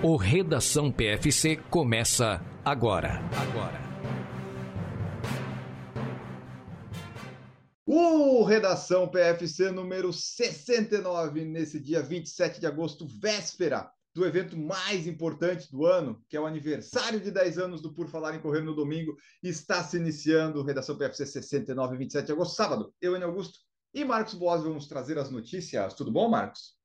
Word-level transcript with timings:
O 0.00 0.14
Redação 0.14 0.92
PFC 0.92 1.56
começa 1.56 2.40
agora. 2.64 3.20
Agora. 3.50 3.80
O 7.84 8.44
Redação 8.44 9.08
PFC 9.08 9.72
número 9.72 10.12
69, 10.12 11.44
nesse 11.44 11.80
dia 11.80 12.00
27 12.00 12.60
de 12.60 12.66
agosto, 12.68 13.08
véspera 13.08 13.90
do 14.14 14.24
evento 14.24 14.56
mais 14.56 15.08
importante 15.08 15.68
do 15.68 15.84
ano, 15.84 16.22
que 16.28 16.36
é 16.36 16.40
o 16.40 16.46
aniversário 16.46 17.18
de 17.18 17.32
10 17.32 17.58
anos 17.58 17.82
do 17.82 17.92
Por 17.92 18.06
Falar 18.06 18.36
em 18.36 18.40
Correr 18.40 18.62
no 18.62 18.76
domingo, 18.76 19.16
está 19.42 19.82
se 19.82 19.96
iniciando. 19.96 20.62
Redação 20.62 20.96
PFC 20.96 21.26
69, 21.26 21.96
27 21.96 22.26
de 22.26 22.32
agosto, 22.32 22.54
sábado. 22.54 22.94
Eu, 23.00 23.16
Enio 23.16 23.26
Augusto 23.26 23.58
e 23.92 24.04
Marcos 24.04 24.34
Boas 24.34 24.62
vamos 24.62 24.86
trazer 24.86 25.18
as 25.18 25.28
notícias. 25.28 25.92
Tudo 25.94 26.12
bom, 26.12 26.28
Marcos? 26.28 26.77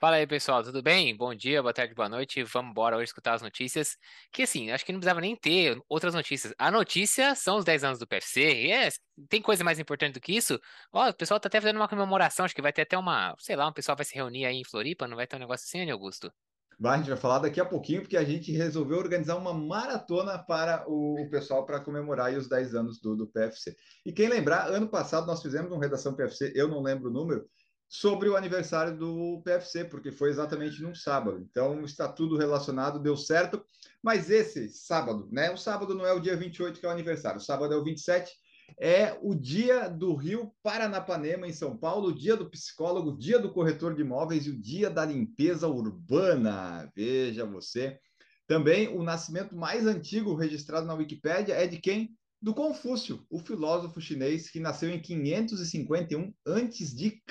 Fala 0.00 0.16
aí, 0.16 0.26
pessoal, 0.26 0.62
tudo 0.62 0.82
bem? 0.82 1.14
Bom 1.14 1.34
dia, 1.34 1.60
boa 1.60 1.74
tarde, 1.74 1.94
boa 1.94 2.08
noite. 2.08 2.42
Vamos 2.44 2.70
embora 2.70 2.96
hoje 2.96 3.04
escutar 3.04 3.34
as 3.34 3.42
notícias. 3.42 3.98
Que 4.32 4.44
assim, 4.44 4.70
acho 4.70 4.82
que 4.82 4.92
não 4.92 4.98
precisava 4.98 5.20
nem 5.20 5.36
ter 5.36 5.78
outras 5.90 6.14
notícias. 6.14 6.54
A 6.56 6.70
notícia 6.70 7.34
são 7.34 7.58
os 7.58 7.66
10 7.66 7.84
anos 7.84 7.98
do 7.98 8.06
PFC. 8.06 8.40
E 8.40 8.72
é, 8.72 8.88
tem 9.28 9.42
coisa 9.42 9.62
mais 9.62 9.78
importante 9.78 10.14
do 10.14 10.20
que 10.20 10.34
isso? 10.34 10.58
Ó, 10.90 11.10
o 11.10 11.12
pessoal 11.12 11.38
tá 11.38 11.48
até 11.48 11.60
fazendo 11.60 11.76
uma 11.76 11.86
comemoração, 11.86 12.46
acho 12.46 12.54
que 12.54 12.62
vai 12.62 12.72
ter 12.72 12.80
até 12.80 12.96
uma, 12.96 13.34
sei 13.38 13.54
lá, 13.56 13.68
um 13.68 13.74
pessoal 13.74 13.94
vai 13.94 14.06
se 14.06 14.14
reunir 14.14 14.46
aí 14.46 14.56
em 14.56 14.64
Floripa, 14.64 15.06
não 15.06 15.18
vai 15.18 15.26
ter 15.26 15.36
um 15.36 15.40
negócio 15.40 15.66
assim, 15.66 15.84
né, 15.84 15.92
Augusto? 15.92 16.32
Vai, 16.78 16.94
a 16.94 16.96
gente 16.96 17.10
vai 17.10 17.18
falar 17.18 17.40
daqui 17.40 17.60
a 17.60 17.66
pouquinho, 17.66 18.00
porque 18.00 18.16
a 18.16 18.24
gente 18.24 18.50
resolveu 18.52 18.96
organizar 18.96 19.36
uma 19.36 19.52
maratona 19.52 20.38
para 20.38 20.82
o, 20.88 21.20
o 21.20 21.28
pessoal 21.28 21.66
para 21.66 21.78
comemorar 21.78 22.32
os 22.32 22.48
10 22.48 22.74
anos 22.74 22.98
do, 23.02 23.14
do 23.14 23.26
PFC. 23.26 23.76
E 24.06 24.14
quem 24.14 24.30
lembrar, 24.30 24.66
ano 24.70 24.88
passado 24.88 25.26
nós 25.26 25.42
fizemos 25.42 25.70
uma 25.70 25.82
redação 25.82 26.16
PFC, 26.16 26.54
eu 26.56 26.68
não 26.68 26.80
lembro 26.80 27.10
o 27.10 27.12
número, 27.12 27.46
sobre 27.90 28.28
o 28.28 28.36
aniversário 28.36 28.96
do 28.96 29.42
PFC, 29.42 29.84
porque 29.84 30.12
foi 30.12 30.30
exatamente 30.30 30.80
num 30.80 30.94
sábado. 30.94 31.40
Então 31.40 31.84
está 31.84 32.06
tudo 32.06 32.38
relacionado, 32.38 33.02
deu 33.02 33.16
certo. 33.16 33.64
Mas 34.00 34.30
esse 34.30 34.68
sábado, 34.68 35.28
né? 35.32 35.50
O 35.50 35.56
sábado 35.56 35.92
não 35.92 36.06
é 36.06 36.12
o 36.12 36.20
dia 36.20 36.36
28 36.36 36.78
que 36.78 36.86
é 36.86 36.88
o 36.88 36.92
aniversário, 36.92 37.38
o 37.40 37.44
sábado 37.44 37.74
é 37.74 37.76
o 37.76 37.82
27, 37.82 38.32
é 38.78 39.18
o 39.20 39.34
dia 39.34 39.88
do 39.88 40.14
Rio 40.14 40.54
Paranapanema 40.62 41.48
em 41.48 41.52
São 41.52 41.76
Paulo, 41.76 42.14
dia 42.14 42.36
do 42.36 42.48
psicólogo, 42.48 43.18
dia 43.18 43.40
do 43.40 43.52
corretor 43.52 43.92
de 43.92 44.02
imóveis 44.02 44.46
e 44.46 44.50
o 44.50 44.60
dia 44.60 44.88
da 44.88 45.04
limpeza 45.04 45.66
urbana. 45.66 46.88
Veja 46.94 47.44
você. 47.44 47.98
Também 48.46 48.86
o 48.86 49.02
nascimento 49.02 49.56
mais 49.56 49.84
antigo 49.84 50.36
registrado 50.36 50.86
na 50.86 50.94
Wikipédia 50.94 51.54
é 51.54 51.66
de 51.66 51.80
quem? 51.80 52.16
Do 52.40 52.54
Confúcio, 52.54 53.26
o 53.30 53.38
filósofo 53.38 54.00
chinês 54.00 54.50
que 54.50 54.60
nasceu 54.60 54.90
em 54.90 55.00
551 55.00 56.32
a.C. 56.46 57.22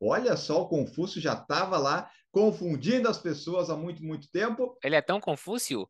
Olha 0.00 0.36
só, 0.36 0.62
o 0.62 0.68
Confúcio 0.68 1.20
já 1.20 1.34
estava 1.34 1.78
lá 1.78 2.10
confundindo 2.30 3.08
as 3.08 3.18
pessoas 3.18 3.70
há 3.70 3.76
muito, 3.76 4.02
muito 4.04 4.30
tempo. 4.30 4.76
Ele 4.82 4.96
é 4.96 5.02
tão 5.02 5.20
Confúcio 5.20 5.88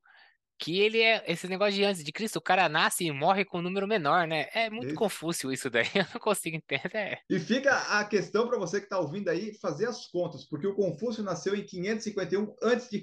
que 0.61 0.79
ele 0.79 1.01
é 1.01 1.25
esse 1.27 1.49
negócio 1.49 1.75
de 1.75 1.85
antes 1.85 2.05
de 2.05 2.13
Cristo, 2.13 2.37
o 2.37 2.43
cara 2.43 2.69
nasce 2.69 3.05
e 3.05 3.11
morre 3.11 3.47
com 3.47 3.59
um 3.59 3.63
número 3.63 3.89
menor, 3.89 4.27
né? 4.27 4.47
É 4.53 4.69
muito 4.69 4.89
Esse... 4.89 4.95
confúcio 4.95 5.51
isso 5.51 5.71
daí, 5.71 5.87
eu 5.97 6.05
não 6.13 6.21
consigo 6.21 6.55
entender. 6.55 7.19
E 7.31 7.39
fica 7.41 7.75
a 7.99 8.05
questão 8.05 8.47
para 8.47 8.59
você 8.59 8.79
que 8.79 8.85
está 8.85 8.99
ouvindo 8.99 9.31
aí 9.31 9.55
fazer 9.55 9.87
as 9.87 10.07
contas, 10.09 10.45
porque 10.45 10.67
o 10.67 10.75
Confúcio 10.75 11.25
nasceu 11.25 11.55
em 11.55 11.65
551 11.65 12.55
a.C. 12.63 13.03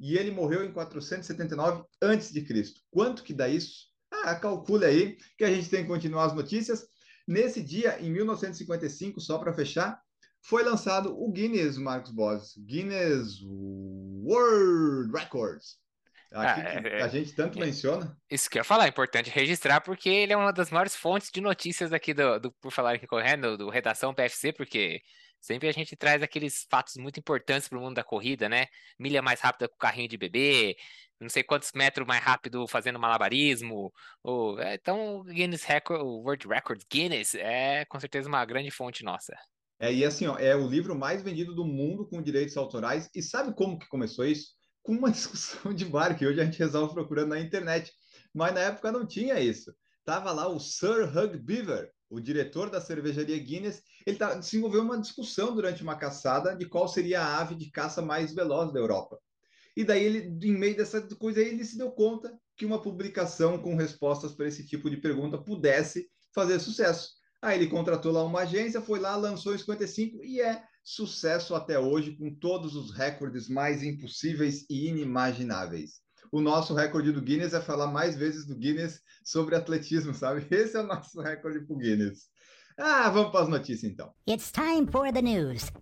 e 0.00 0.18
ele 0.18 0.32
morreu 0.32 0.64
em 0.64 0.72
479 0.72 1.84
a.C. 2.02 2.44
Quanto 2.90 3.22
que 3.22 3.32
dá 3.32 3.48
isso? 3.48 3.86
Calcule 4.34 4.84
aí 4.84 5.16
que 5.38 5.44
a 5.44 5.50
gente 5.50 5.70
tem 5.70 5.82
que 5.82 5.88
continuar 5.88 6.24
as 6.24 6.34
notícias. 6.34 6.86
Nesse 7.26 7.62
dia, 7.62 8.00
em 8.00 8.10
1955, 8.10 9.20
só 9.20 9.38
para 9.38 9.52
fechar, 9.52 10.00
foi 10.42 10.62
lançado 10.62 11.20
o 11.20 11.30
Guinness, 11.32 11.76
Marcos 11.76 12.12
Boss, 12.12 12.54
Guinness 12.58 13.40
World 13.42 15.12
Records. 15.12 15.76
Aqui 16.32 16.60
ah, 16.60 16.88
é, 16.88 17.02
a 17.02 17.08
gente 17.08 17.32
tanto 17.32 17.58
é, 17.58 17.66
menciona. 17.66 18.16
Isso 18.30 18.50
que 18.50 18.58
eu 18.58 18.60
ia 18.60 18.64
falar, 18.64 18.86
é 18.86 18.88
importante 18.88 19.30
registrar, 19.30 19.80
porque 19.80 20.08
ele 20.08 20.32
é 20.32 20.36
uma 20.36 20.52
das 20.52 20.70
maiores 20.70 20.94
fontes 20.94 21.30
de 21.32 21.40
notícias 21.40 21.92
aqui 21.92 22.12
do, 22.12 22.38
do 22.38 22.52
Por 22.52 22.70
Falar 22.70 22.94
Aqui 22.94 23.06
Correndo, 23.06 23.56
do 23.56 23.70
Redação 23.70 24.12
PFC, 24.12 24.52
porque 24.52 25.00
sempre 25.40 25.68
a 25.68 25.72
gente 25.72 25.96
traz 25.96 26.22
aqueles 26.22 26.66
fatos 26.68 26.96
muito 26.96 27.18
importantes 27.20 27.68
para 27.68 27.78
o 27.78 27.80
mundo 27.80 27.94
da 27.94 28.04
corrida, 28.04 28.48
né? 28.48 28.66
Milha 28.98 29.22
mais 29.22 29.40
rápida 29.40 29.68
com 29.68 29.76
carrinho 29.76 30.08
de 30.08 30.18
bebê, 30.18 30.76
não 31.20 31.28
sei 31.28 31.42
quantos 31.42 31.72
metros 31.74 32.06
mais 32.06 32.22
rápido 32.22 32.66
fazendo 32.66 32.98
malabarismo. 32.98 33.92
Ou, 34.22 34.60
é, 34.60 34.74
então, 34.74 35.24
Guinness 35.24 35.64
Record, 35.64 36.02
World 36.02 36.46
Records 36.46 36.86
Guinness 36.90 37.34
é 37.34 37.84
com 37.86 37.98
certeza 37.98 38.28
uma 38.28 38.44
grande 38.44 38.70
fonte 38.70 39.04
nossa. 39.04 39.34
É, 39.78 39.92
e 39.92 40.04
assim, 40.04 40.26
ó, 40.26 40.38
é 40.38 40.56
o 40.56 40.66
livro 40.66 40.94
mais 40.94 41.22
vendido 41.22 41.54
do 41.54 41.64
mundo 41.64 42.08
com 42.08 42.22
direitos 42.22 42.56
autorais. 42.56 43.10
E 43.14 43.22
sabe 43.22 43.54
como 43.54 43.78
que 43.78 43.88
começou 43.88 44.24
isso? 44.24 44.52
Com 44.82 44.92
uma 44.92 45.10
discussão 45.12 45.74
de 45.74 45.84
bar, 45.84 46.16
que 46.16 46.26
hoje 46.26 46.40
a 46.40 46.44
gente 46.44 46.58
resolve 46.58 46.94
procurando 46.94 47.30
na 47.30 47.40
internet. 47.40 47.92
Mas 48.34 48.54
na 48.54 48.60
época 48.60 48.92
não 48.92 49.06
tinha 49.06 49.40
isso. 49.40 49.74
Tava 50.04 50.32
lá 50.32 50.48
o 50.48 50.60
Sir 50.60 51.04
Hugh 51.04 51.38
Beaver, 51.38 51.90
o 52.08 52.20
diretor 52.20 52.70
da 52.70 52.80
cervejaria 52.80 53.38
Guinness, 53.38 53.82
ele 54.06 54.16
tá, 54.16 54.34
desenvolveu 54.34 54.82
uma 54.82 55.00
discussão 55.00 55.54
durante 55.54 55.82
uma 55.82 55.96
caçada 55.96 56.54
de 56.54 56.68
qual 56.68 56.86
seria 56.86 57.20
a 57.20 57.40
ave 57.40 57.56
de 57.56 57.70
caça 57.70 58.00
mais 58.00 58.32
veloz 58.32 58.72
da 58.72 58.78
Europa. 58.78 59.18
E 59.76 59.84
daí 59.84 60.04
ele, 60.04 60.38
em 60.42 60.56
meio 60.56 60.76
dessa 60.76 61.02
coisa 61.16 61.40
ele 61.40 61.64
se 61.64 61.76
deu 61.76 61.90
conta 61.90 62.36
que 62.56 62.64
uma 62.64 62.80
publicação 62.80 63.58
com 63.58 63.76
respostas 63.76 64.32
para 64.32 64.48
esse 64.48 64.66
tipo 64.66 64.88
de 64.88 64.96
pergunta 64.96 65.36
pudesse 65.36 66.08
fazer 66.34 66.58
sucesso. 66.58 67.10
Aí 67.42 67.58
ele 67.58 67.68
contratou 67.68 68.10
lá 68.10 68.24
uma 68.24 68.40
agência, 68.40 68.80
foi 68.80 68.98
lá, 68.98 69.14
lançou 69.14 69.54
em 69.54 69.58
55 69.58 70.24
e 70.24 70.40
é 70.40 70.64
sucesso 70.82 71.54
até 71.54 71.78
hoje, 71.78 72.16
com 72.16 72.34
todos 72.34 72.74
os 72.74 72.92
recordes 72.92 73.48
mais 73.48 73.82
impossíveis 73.82 74.64
e 74.70 74.88
inimagináveis. 74.88 76.00
O 76.32 76.40
nosso 76.40 76.74
recorde 76.74 77.12
do 77.12 77.20
Guinness 77.20 77.52
é 77.52 77.60
falar 77.60 77.88
mais 77.88 78.16
vezes 78.16 78.46
do 78.46 78.56
Guinness 78.56 79.00
sobre 79.24 79.54
atletismo, 79.54 80.14
sabe? 80.14 80.46
Esse 80.50 80.76
é 80.76 80.80
o 80.80 80.86
nosso 80.86 81.20
recorde 81.20 81.64
para 81.64 81.74
o 81.74 81.78
Guinness. 81.78 82.26
Ah, 82.78 83.08
vamos 83.08 83.30
para 83.30 83.40
as 83.40 83.48
notícias 83.48 83.90
então. 83.90 84.12
It's 84.28 84.52
time 84.52 84.86
for 84.90 85.10
the 85.10 85.22
news. 85.22 85.72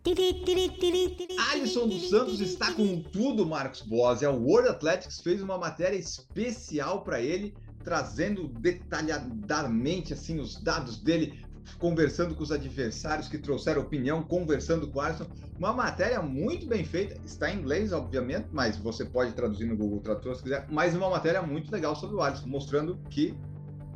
Alisson 1.50 1.88
dos 1.88 2.09
Santos 2.09 2.41
está 2.41 2.72
com 2.72 3.03
tudo, 3.03 3.44
Marcos 3.44 3.82
Boas. 3.82 4.22
A 4.22 4.31
World 4.31 4.69
Athletics 4.69 5.21
fez 5.21 5.43
uma 5.43 5.59
matéria 5.59 5.97
especial 5.97 7.03
para 7.03 7.21
ele, 7.21 7.53
trazendo 7.82 8.47
detalhadamente 8.47 10.12
assim 10.12 10.38
os 10.38 10.62
dados 10.62 10.97
dele, 11.03 11.44
conversando 11.81 12.32
com 12.32 12.44
os 12.44 12.53
adversários 12.53 13.26
que 13.26 13.38
trouxeram 13.38 13.82
opinião, 13.82 14.22
conversando 14.22 14.87
com 14.87 15.00
o 15.00 15.03
Alisson. 15.03 15.26
Uma 15.59 15.72
matéria 15.72 16.22
muito 16.22 16.65
bem 16.65 16.84
feita, 16.84 17.21
está 17.25 17.50
em 17.50 17.59
inglês, 17.59 17.93
obviamente, 17.93 18.47
mas 18.53 18.76
você 18.76 19.05
pode 19.05 19.32
traduzir 19.32 19.66
no 19.66 19.76
Google 19.76 19.99
Tradutor 19.99 20.37
se 20.37 20.44
quiser. 20.44 20.69
Mas 20.71 20.94
uma 20.94 21.11
matéria 21.11 21.43
muito 21.43 21.72
legal 21.72 21.97
sobre 21.97 22.15
o 22.15 22.22
Alisson, 22.22 22.47
mostrando 22.47 22.97
que 23.11 23.37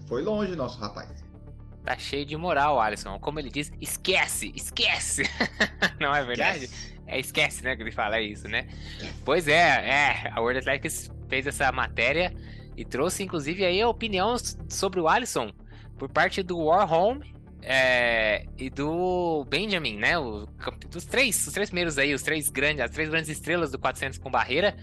foi 0.09 0.21
longe 0.21 0.57
nosso 0.57 0.81
rapaz. 0.81 1.28
Tá 1.89 1.97
cheio 1.97 2.27
de 2.27 2.37
moral, 2.37 2.79
Alisson. 2.79 3.19
Como 3.19 3.41
ele 3.41 3.49
diz, 3.49 3.73
esquece, 3.81 4.53
esquece. 4.55 5.23
Não 5.99 6.15
é 6.15 6.23
verdade? 6.23 6.65
Esquece. 6.65 6.95
É 7.07 7.19
esquece, 7.19 7.65
né? 7.65 7.75
Que 7.77 7.83
ele 7.83 7.93
fala 7.93 8.21
isso, 8.21 8.47
né? 8.47 8.69
Pois 9.25 9.49
é, 9.49 9.55
é. 9.55 10.31
A 10.31 10.39
World 10.39 10.59
Athletics 10.59 11.11
fez 11.31 11.47
essa 11.47 11.73
matéria 11.73 12.31
e 12.77 12.85
trouxe, 12.85 13.23
inclusive, 13.23 13.65
aí 13.65 13.81
a 13.81 13.89
opinião 13.89 14.37
sobre 14.69 15.01
o 15.01 15.09
Alisson 15.09 15.51
por 15.97 16.11
parte 16.11 16.43
do 16.43 16.59
Warhome 16.59 17.35
é, 17.63 18.45
e 18.59 18.69
do 18.69 19.47
Benjamin, 19.49 19.97
né? 19.97 20.19
O, 20.19 20.47
dos 20.91 21.07
três, 21.07 21.47
os 21.47 21.55
três 21.55 21.71
primeiros 21.71 21.97
aí, 21.97 22.13
os 22.13 22.23
três 22.23 22.51
grandes, 22.51 22.83
as 22.83 22.91
três 22.91 23.09
grandes 23.09 23.31
estrelas 23.31 23.71
do 23.71 23.79
400 23.79 24.19
com 24.19 24.31
barreira. 24.31 24.77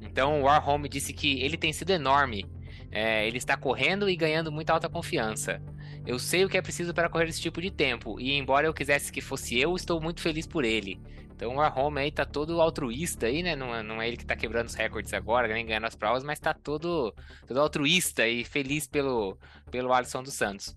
Então, 0.00 0.42
o 0.42 0.44
Warhome 0.44 0.88
disse 0.88 1.12
que 1.12 1.42
ele 1.42 1.56
tem 1.56 1.72
sido 1.72 1.90
enorme. 1.90 2.46
É, 2.92 3.26
ele 3.26 3.36
está 3.36 3.56
correndo 3.56 4.08
e 4.08 4.14
ganhando 4.14 4.52
muita 4.52 4.72
alta 4.72 4.88
confiança. 4.88 5.60
Eu 6.06 6.18
sei 6.18 6.44
o 6.44 6.48
que 6.48 6.56
é 6.56 6.62
preciso 6.62 6.94
para 6.94 7.08
correr 7.08 7.28
esse 7.28 7.40
tipo 7.40 7.60
de 7.60 7.70
tempo, 7.70 8.20
e 8.20 8.32
embora 8.32 8.66
eu 8.66 8.74
quisesse 8.74 9.10
que 9.10 9.20
fosse 9.20 9.58
eu, 9.58 9.74
estou 9.74 10.00
muito 10.00 10.20
feliz 10.20 10.46
por 10.46 10.64
ele. 10.64 11.00
Então 11.36 11.52
o 11.52 11.56
Warhome 11.56 12.00
aí 12.00 12.10
tá 12.10 12.24
todo 12.24 12.60
altruísta 12.62 13.26
aí, 13.26 13.42
né? 13.42 13.54
Não, 13.54 13.74
é, 13.74 13.82
não 13.82 14.00
é 14.00 14.08
ele 14.08 14.16
que 14.16 14.24
tá 14.24 14.34
quebrando 14.34 14.68
os 14.68 14.74
recordes 14.74 15.12
agora, 15.12 15.46
nem 15.48 15.66
ganhando 15.66 15.86
as 15.86 15.94
provas, 15.94 16.24
mas 16.24 16.40
tá 16.40 16.54
todo, 16.54 17.14
todo 17.46 17.60
altruísta 17.60 18.26
e 18.26 18.42
feliz 18.44 18.86
pelo, 18.86 19.36
pelo 19.70 19.92
Alisson 19.92 20.22
dos 20.22 20.32
Santos. 20.32 20.74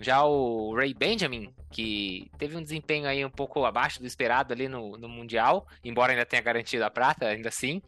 Já 0.00 0.24
o 0.24 0.74
Ray 0.74 0.94
Benjamin, 0.94 1.54
que 1.70 2.30
teve 2.38 2.56
um 2.56 2.62
desempenho 2.62 3.06
aí 3.06 3.24
um 3.24 3.30
pouco 3.30 3.64
abaixo 3.64 4.00
do 4.00 4.06
esperado 4.06 4.52
ali 4.52 4.68
no, 4.68 4.96
no 4.96 5.08
Mundial, 5.08 5.66
embora 5.84 6.12
ainda 6.12 6.26
tenha 6.26 6.42
garantido 6.42 6.84
a 6.84 6.90
prata, 6.90 7.26
ainda 7.26 7.48
assim, 7.48 7.80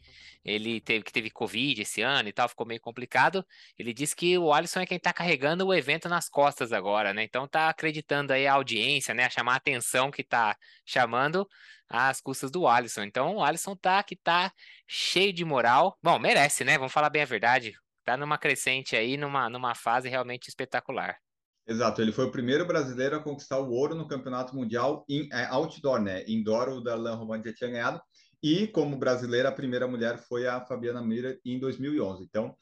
ele 0.44 0.80
teve 0.80 1.02
que 1.02 1.12
teve 1.12 1.30
Covid 1.30 1.80
esse 1.80 2.02
ano 2.02 2.28
e 2.28 2.32
tal, 2.32 2.48
ficou 2.48 2.66
meio 2.66 2.80
complicado. 2.80 3.44
Ele 3.78 3.94
disse 3.94 4.14
que 4.14 4.36
o 4.36 4.52
Alisson 4.52 4.80
é 4.80 4.86
quem 4.86 4.98
tá 4.98 5.12
carregando 5.12 5.66
o 5.66 5.74
evento 5.74 6.08
nas 6.08 6.28
costas 6.28 6.72
agora, 6.72 7.14
né? 7.14 7.24
Então 7.24 7.48
tá 7.48 7.68
acreditando 7.70 8.32
aí 8.32 8.46
a 8.46 8.52
audiência, 8.52 9.14
né? 9.14 9.24
A 9.24 9.30
chamar 9.30 9.54
a 9.54 9.56
atenção 9.56 10.10
que 10.10 10.22
tá 10.22 10.56
chamando 10.84 11.48
às 11.88 12.20
custas 12.20 12.50
do 12.50 12.66
Alisson. 12.66 13.04
Então 13.04 13.36
o 13.36 13.42
Alisson 13.42 13.74
tá 13.74 14.02
que 14.02 14.16
tá 14.16 14.52
cheio 14.86 15.32
de 15.32 15.44
moral. 15.44 15.98
Bom, 16.02 16.18
merece, 16.18 16.62
né? 16.62 16.76
Vamos 16.76 16.92
falar 16.92 17.08
bem 17.08 17.22
a 17.22 17.26
verdade. 17.26 17.74
Tá 18.04 18.16
numa 18.16 18.36
crescente 18.36 18.94
aí, 18.94 19.16
numa, 19.16 19.48
numa 19.48 19.74
fase 19.74 20.10
realmente 20.10 20.48
espetacular. 20.48 21.23
Exato, 21.66 22.02
ele 22.02 22.12
foi 22.12 22.26
o 22.26 22.30
primeiro 22.30 22.66
brasileiro 22.66 23.16
a 23.16 23.22
conquistar 23.22 23.58
o 23.58 23.70
ouro 23.70 23.94
no 23.94 24.06
Campeonato 24.06 24.54
Mundial 24.54 25.04
em 25.08 25.28
é, 25.32 25.46
outdoor, 25.46 26.00
né? 26.00 26.22
Indoor, 26.28 26.68
o 26.68 26.80
Darlan 26.82 27.14
Romano 27.14 27.42
já 27.44 27.54
tinha 27.54 27.70
ganhado. 27.70 28.00
E 28.42 28.66
como 28.66 28.98
brasileira, 28.98 29.48
a 29.48 29.52
primeira 29.52 29.88
mulher 29.88 30.18
foi 30.18 30.46
a 30.46 30.60
Fabiana 30.60 31.00
Mira 31.00 31.38
em 31.42 31.58
2011. 31.58 32.22
Então, 32.22 32.54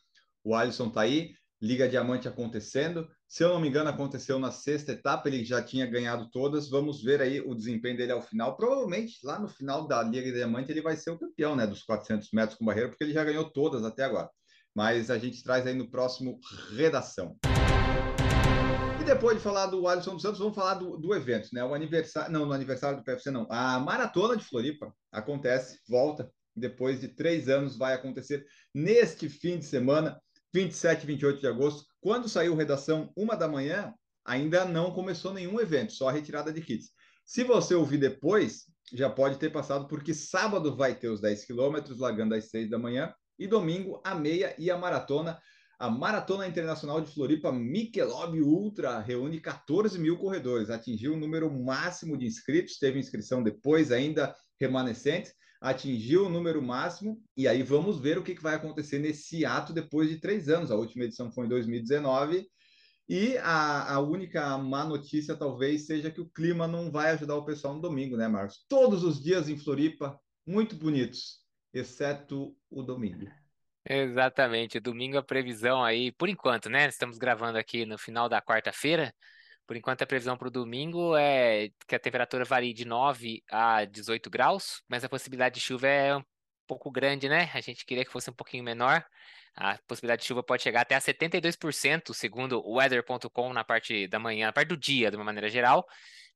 o 0.44 0.54
Alisson 0.54 0.86
está 0.86 1.00
aí, 1.00 1.34
Liga 1.60 1.88
Diamante 1.88 2.28
acontecendo. 2.28 3.08
Se 3.26 3.42
eu 3.42 3.48
não 3.48 3.60
me 3.60 3.66
engano, 3.66 3.90
aconteceu 3.90 4.38
na 4.38 4.52
sexta 4.52 4.92
etapa, 4.92 5.28
ele 5.28 5.44
já 5.44 5.60
tinha 5.60 5.84
ganhado 5.84 6.30
todas. 6.30 6.70
Vamos 6.70 7.02
ver 7.02 7.20
aí 7.20 7.40
o 7.40 7.56
desempenho 7.56 7.96
dele 7.96 8.12
ao 8.12 8.22
final. 8.22 8.56
Provavelmente 8.56 9.18
lá 9.24 9.40
no 9.40 9.48
final 9.48 9.88
da 9.88 10.00
Liga 10.04 10.30
Diamante 10.30 10.70
ele 10.70 10.80
vai 10.80 10.96
ser 10.96 11.10
o 11.10 11.18
campeão, 11.18 11.56
né, 11.56 11.66
dos 11.66 11.82
400 11.82 12.28
metros 12.32 12.56
com 12.56 12.64
barreira, 12.64 12.88
porque 12.88 13.02
ele 13.02 13.12
já 13.12 13.24
ganhou 13.24 13.50
todas 13.50 13.84
até 13.84 14.04
agora. 14.04 14.30
Mas 14.72 15.10
a 15.10 15.18
gente 15.18 15.42
traz 15.42 15.66
aí 15.66 15.74
no 15.74 15.90
próximo 15.90 16.38
redação. 16.76 17.36
E 19.02 19.04
depois 19.04 19.36
de 19.36 19.42
falar 19.42 19.66
do 19.66 19.88
Alisson 19.88 20.12
dos 20.12 20.22
Santos, 20.22 20.38
vamos 20.38 20.54
falar 20.54 20.74
do, 20.74 20.96
do 20.96 21.12
evento, 21.12 21.48
né? 21.52 21.64
O 21.64 21.74
aniversário, 21.74 22.30
não, 22.30 22.46
no 22.46 22.52
aniversário 22.52 22.98
do 22.98 23.02
PFC 23.02 23.32
não. 23.32 23.48
A 23.50 23.80
maratona 23.80 24.36
de 24.36 24.44
Floripa 24.44 24.94
acontece, 25.10 25.80
volta 25.88 26.30
depois 26.54 27.00
de 27.00 27.08
três 27.08 27.48
anos, 27.48 27.76
vai 27.76 27.94
acontecer 27.94 28.46
neste 28.72 29.28
fim 29.28 29.58
de 29.58 29.64
semana, 29.64 30.22
27 30.54 31.02
e 31.02 31.06
28 31.06 31.40
de 31.40 31.48
agosto. 31.48 31.84
Quando 32.00 32.28
saiu 32.28 32.54
redação 32.54 33.12
uma 33.16 33.34
da 33.34 33.48
manhã, 33.48 33.92
ainda 34.24 34.64
não 34.64 34.92
começou 34.92 35.34
nenhum 35.34 35.60
evento, 35.60 35.92
só 35.92 36.08
a 36.08 36.12
retirada 36.12 36.52
de 36.52 36.60
kits. 36.60 36.90
Se 37.26 37.42
você 37.42 37.74
ouvir 37.74 37.98
depois, 37.98 38.66
já 38.92 39.10
pode 39.10 39.36
ter 39.36 39.50
passado, 39.50 39.88
porque 39.88 40.14
sábado 40.14 40.76
vai 40.76 40.94
ter 40.94 41.08
os 41.08 41.20
10 41.20 41.44
quilômetros, 41.44 41.98
largando 41.98 42.36
às 42.36 42.50
6 42.50 42.70
da 42.70 42.78
manhã, 42.78 43.12
e 43.36 43.48
domingo 43.48 44.00
a 44.04 44.14
meia 44.14 44.54
e 44.56 44.70
a 44.70 44.78
maratona 44.78 45.40
a 45.82 45.90
Maratona 45.90 46.46
Internacional 46.46 47.00
de 47.00 47.10
Floripa 47.10 47.50
Michelob 47.50 48.40
Ultra 48.40 49.00
reúne 49.00 49.40
14 49.40 49.98
mil 49.98 50.16
corredores, 50.16 50.70
atingiu 50.70 51.14
o 51.14 51.16
número 51.16 51.52
máximo 51.52 52.16
de 52.16 52.24
inscritos, 52.24 52.78
teve 52.78 53.00
inscrição 53.00 53.42
depois 53.42 53.90
ainda 53.90 54.32
remanescentes, 54.60 55.34
atingiu 55.60 56.26
o 56.26 56.28
número 56.28 56.62
máximo, 56.62 57.20
e 57.36 57.48
aí 57.48 57.64
vamos 57.64 57.98
ver 57.98 58.16
o 58.16 58.22
que, 58.22 58.40
vai 58.40 58.54
acontecer 58.54 59.00
nesse 59.00 59.44
ato 59.44 59.72
depois 59.72 60.08
de 60.08 60.20
três 60.20 60.48
anos. 60.48 60.70
A 60.70 60.76
última 60.76 61.02
edição 61.02 61.32
foi 61.32 61.46
em 61.46 61.48
2019, 61.48 62.46
e 63.08 63.36
a, 63.38 63.94
a 63.94 63.98
única 63.98 64.56
má 64.58 64.84
notícia 64.84 65.34
talvez 65.34 65.86
seja 65.86 66.12
que 66.12 66.20
o 66.20 66.30
clima 66.30 66.68
não 66.68 66.92
vai 66.92 67.10
ajudar 67.10 67.34
o 67.34 67.44
pessoal 67.44 67.74
no 67.74 67.80
domingo, 67.80 68.16
né, 68.16 68.28
Marcos? 68.28 68.64
Todos 68.68 69.02
os 69.02 69.20
dias 69.20 69.48
em 69.48 69.58
Floripa, 69.58 70.16
muito 70.46 70.76
bonitos, 70.76 71.40
exceto 71.74 72.54
o 72.70 72.84
domingo. 72.84 73.41
Exatamente. 73.84 74.78
Domingo 74.78 75.18
a 75.18 75.22
previsão 75.22 75.82
aí, 75.82 76.12
por 76.12 76.28
enquanto, 76.28 76.68
né? 76.70 76.86
Estamos 76.86 77.18
gravando 77.18 77.58
aqui 77.58 77.84
no 77.84 77.98
final 77.98 78.28
da 78.28 78.40
quarta-feira. 78.40 79.12
Por 79.66 79.76
enquanto 79.76 80.02
a 80.02 80.06
previsão 80.06 80.36
para 80.36 80.48
o 80.48 80.50
domingo 80.50 81.16
é 81.16 81.70
que 81.86 81.94
a 81.94 81.98
temperatura 81.98 82.44
varie 82.44 82.72
de 82.72 82.84
9 82.84 83.42
a 83.50 83.84
18 83.84 84.30
graus, 84.30 84.82
mas 84.88 85.04
a 85.04 85.08
possibilidade 85.08 85.56
de 85.56 85.60
chuva 85.60 85.86
é 85.88 86.16
um 86.16 86.22
pouco 86.66 86.90
grande, 86.90 87.28
né? 87.28 87.50
A 87.54 87.60
gente 87.60 87.84
queria 87.84 88.04
que 88.04 88.12
fosse 88.12 88.30
um 88.30 88.34
pouquinho 88.34 88.62
menor. 88.64 89.04
A 89.54 89.78
possibilidade 89.86 90.22
de 90.22 90.28
chuva 90.28 90.42
pode 90.42 90.62
chegar 90.62 90.82
até 90.82 90.94
a 90.94 91.00
72%, 91.00 92.14
segundo 92.14 92.60
o 92.64 92.76
weather.com 92.76 93.52
na 93.52 93.64
parte 93.64 94.06
da 94.08 94.18
manhã, 94.18 94.46
na 94.46 94.52
parte 94.52 94.68
do 94.68 94.76
dia, 94.76 95.10
de 95.10 95.16
uma 95.16 95.24
maneira 95.24 95.48
geral. 95.48 95.86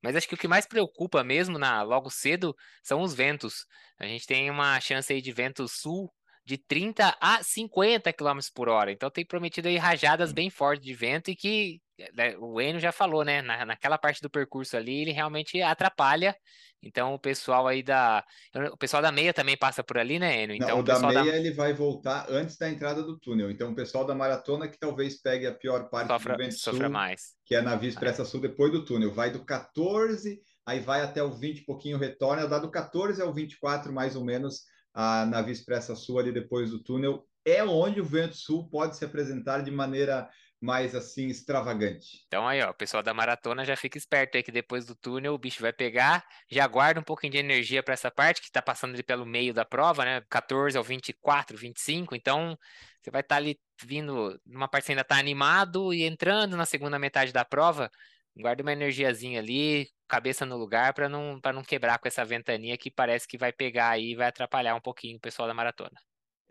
Mas 0.02 0.16
acho 0.16 0.28
que 0.28 0.34
o 0.34 0.38
que 0.38 0.48
mais 0.48 0.66
preocupa 0.66 1.24
mesmo 1.24 1.58
na 1.58 1.82
logo 1.82 2.10
cedo 2.10 2.54
são 2.82 3.00
os 3.02 3.14
ventos. 3.14 3.66
A 3.98 4.06
gente 4.06 4.26
tem 4.26 4.50
uma 4.50 4.78
chance 4.80 5.12
aí 5.12 5.22
de 5.22 5.32
vento 5.32 5.66
sul 5.68 6.12
de 6.46 6.56
30 6.56 7.16
a 7.20 7.42
50 7.42 8.12
km 8.12 8.38
por 8.54 8.68
hora. 8.68 8.92
Então 8.92 9.10
tem 9.10 9.26
prometido 9.26 9.66
aí 9.66 9.76
rajadas 9.76 10.32
bem 10.32 10.48
fortes 10.48 10.86
de 10.86 10.94
vento 10.94 11.28
e 11.28 11.34
que 11.34 11.80
né, 12.14 12.36
o 12.38 12.60
Enio 12.60 12.78
já 12.78 12.92
falou, 12.92 13.24
né? 13.24 13.42
Na, 13.42 13.64
naquela 13.64 13.98
parte 13.98 14.22
do 14.22 14.30
percurso 14.30 14.76
ali, 14.76 15.02
ele 15.02 15.10
realmente 15.10 15.60
atrapalha. 15.60 16.36
Então 16.80 17.14
o 17.14 17.18
pessoal 17.18 17.66
aí 17.66 17.82
da. 17.82 18.24
O 18.70 18.76
pessoal 18.76 19.02
da 19.02 19.10
meia 19.10 19.34
também 19.34 19.56
passa 19.56 19.82
por 19.82 19.98
ali, 19.98 20.20
né, 20.20 20.44
Enio? 20.44 20.56
Então, 20.56 20.68
Não, 20.68 20.76
o, 20.76 20.80
o 20.80 20.82
da 20.84 21.00
meia 21.00 21.24
da... 21.24 21.36
ele 21.36 21.50
vai 21.52 21.72
voltar 21.72 22.26
antes 22.28 22.56
da 22.56 22.70
entrada 22.70 23.02
do 23.02 23.18
túnel. 23.18 23.50
Então 23.50 23.72
o 23.72 23.74
pessoal 23.74 24.06
da 24.06 24.14
maratona 24.14 24.68
que 24.68 24.78
talvez 24.78 25.20
pegue 25.20 25.48
a 25.48 25.52
pior 25.52 25.90
parte 25.90 26.06
sofra, 26.06 26.34
do 26.34 26.38
vento 26.38 26.54
sofra 26.54 26.84
sul, 26.84 26.92
mais. 26.92 27.22
que 27.44 27.56
é 27.56 27.60
na 27.60 27.74
Via 27.74 27.88
Expressa 27.88 28.24
Sul, 28.24 28.40
depois 28.40 28.70
do 28.70 28.84
túnel. 28.84 29.12
Vai 29.12 29.32
do 29.32 29.44
14, 29.44 30.40
aí 30.64 30.78
vai 30.78 31.00
até 31.00 31.20
o 31.24 31.32
20 31.32 31.64
pouquinho 31.64 31.98
retorna, 31.98 32.46
dá 32.46 32.60
do 32.60 32.70
14 32.70 33.20
ao 33.20 33.34
24 33.34 33.92
mais 33.92 34.14
ou 34.14 34.24
menos 34.24 34.62
a, 34.96 35.26
na 35.26 35.42
Via 35.42 35.52
Expressa 35.52 35.94
Sul, 35.94 36.18
ali 36.18 36.32
depois 36.32 36.70
do 36.70 36.82
túnel, 36.82 37.28
é 37.44 37.62
onde 37.62 38.00
o 38.00 38.04
vento 38.04 38.34
sul 38.34 38.66
pode 38.70 38.96
se 38.96 39.04
apresentar 39.04 39.62
de 39.62 39.70
maneira 39.70 40.26
mais 40.58 40.94
assim 40.94 41.26
extravagante. 41.28 42.24
Então 42.26 42.48
aí, 42.48 42.62
ó, 42.62 42.70
o 42.70 42.74
pessoal 42.74 43.02
da 43.02 43.12
maratona 43.12 43.62
já 43.62 43.76
fica 43.76 43.98
esperto 43.98 44.36
aí 44.36 44.42
que 44.42 44.50
depois 44.50 44.86
do 44.86 44.94
túnel 44.94 45.34
o 45.34 45.38
bicho 45.38 45.60
vai 45.60 45.72
pegar, 45.72 46.24
já 46.50 46.66
guarda 46.66 46.98
um 46.98 47.02
pouquinho 47.04 47.32
de 47.32 47.38
energia 47.38 47.82
para 47.82 47.92
essa 47.92 48.10
parte 48.10 48.40
que 48.40 48.46
está 48.46 48.62
passando 48.62 48.94
ali 48.94 49.02
pelo 49.02 49.26
meio 49.26 49.52
da 49.52 49.66
prova, 49.66 50.02
né? 50.02 50.22
14 50.30 50.78
ao 50.78 50.82
24, 50.82 51.58
25, 51.58 52.16
então 52.16 52.58
você 53.02 53.10
vai 53.10 53.20
estar 53.20 53.34
tá 53.34 53.36
ali 53.36 53.60
vindo 53.84 54.40
numa 54.46 54.66
parte 54.66 54.86
que 54.86 54.92
ainda 54.92 55.02
está 55.02 55.18
animado 55.18 55.92
e 55.92 56.04
entrando 56.04 56.56
na 56.56 56.64
segunda 56.64 56.98
metade 56.98 57.34
da 57.34 57.44
prova, 57.44 57.90
guarda 58.36 58.62
uma 58.62 58.72
energiazinha 58.72 59.40
ali, 59.40 59.88
cabeça 60.08 60.44
no 60.44 60.56
lugar 60.56 60.94
para 60.94 61.08
não, 61.08 61.40
não 61.54 61.62
quebrar 61.62 61.98
com 61.98 62.08
essa 62.08 62.24
ventania 62.24 62.76
que 62.76 62.90
parece 62.90 63.26
que 63.26 63.38
vai 63.38 63.52
pegar 63.52 63.90
aí 63.90 64.12
e 64.12 64.16
vai 64.16 64.28
atrapalhar 64.28 64.74
um 64.74 64.80
pouquinho 64.80 65.16
o 65.16 65.20
pessoal 65.20 65.48
da 65.48 65.54
maratona. 65.54 65.96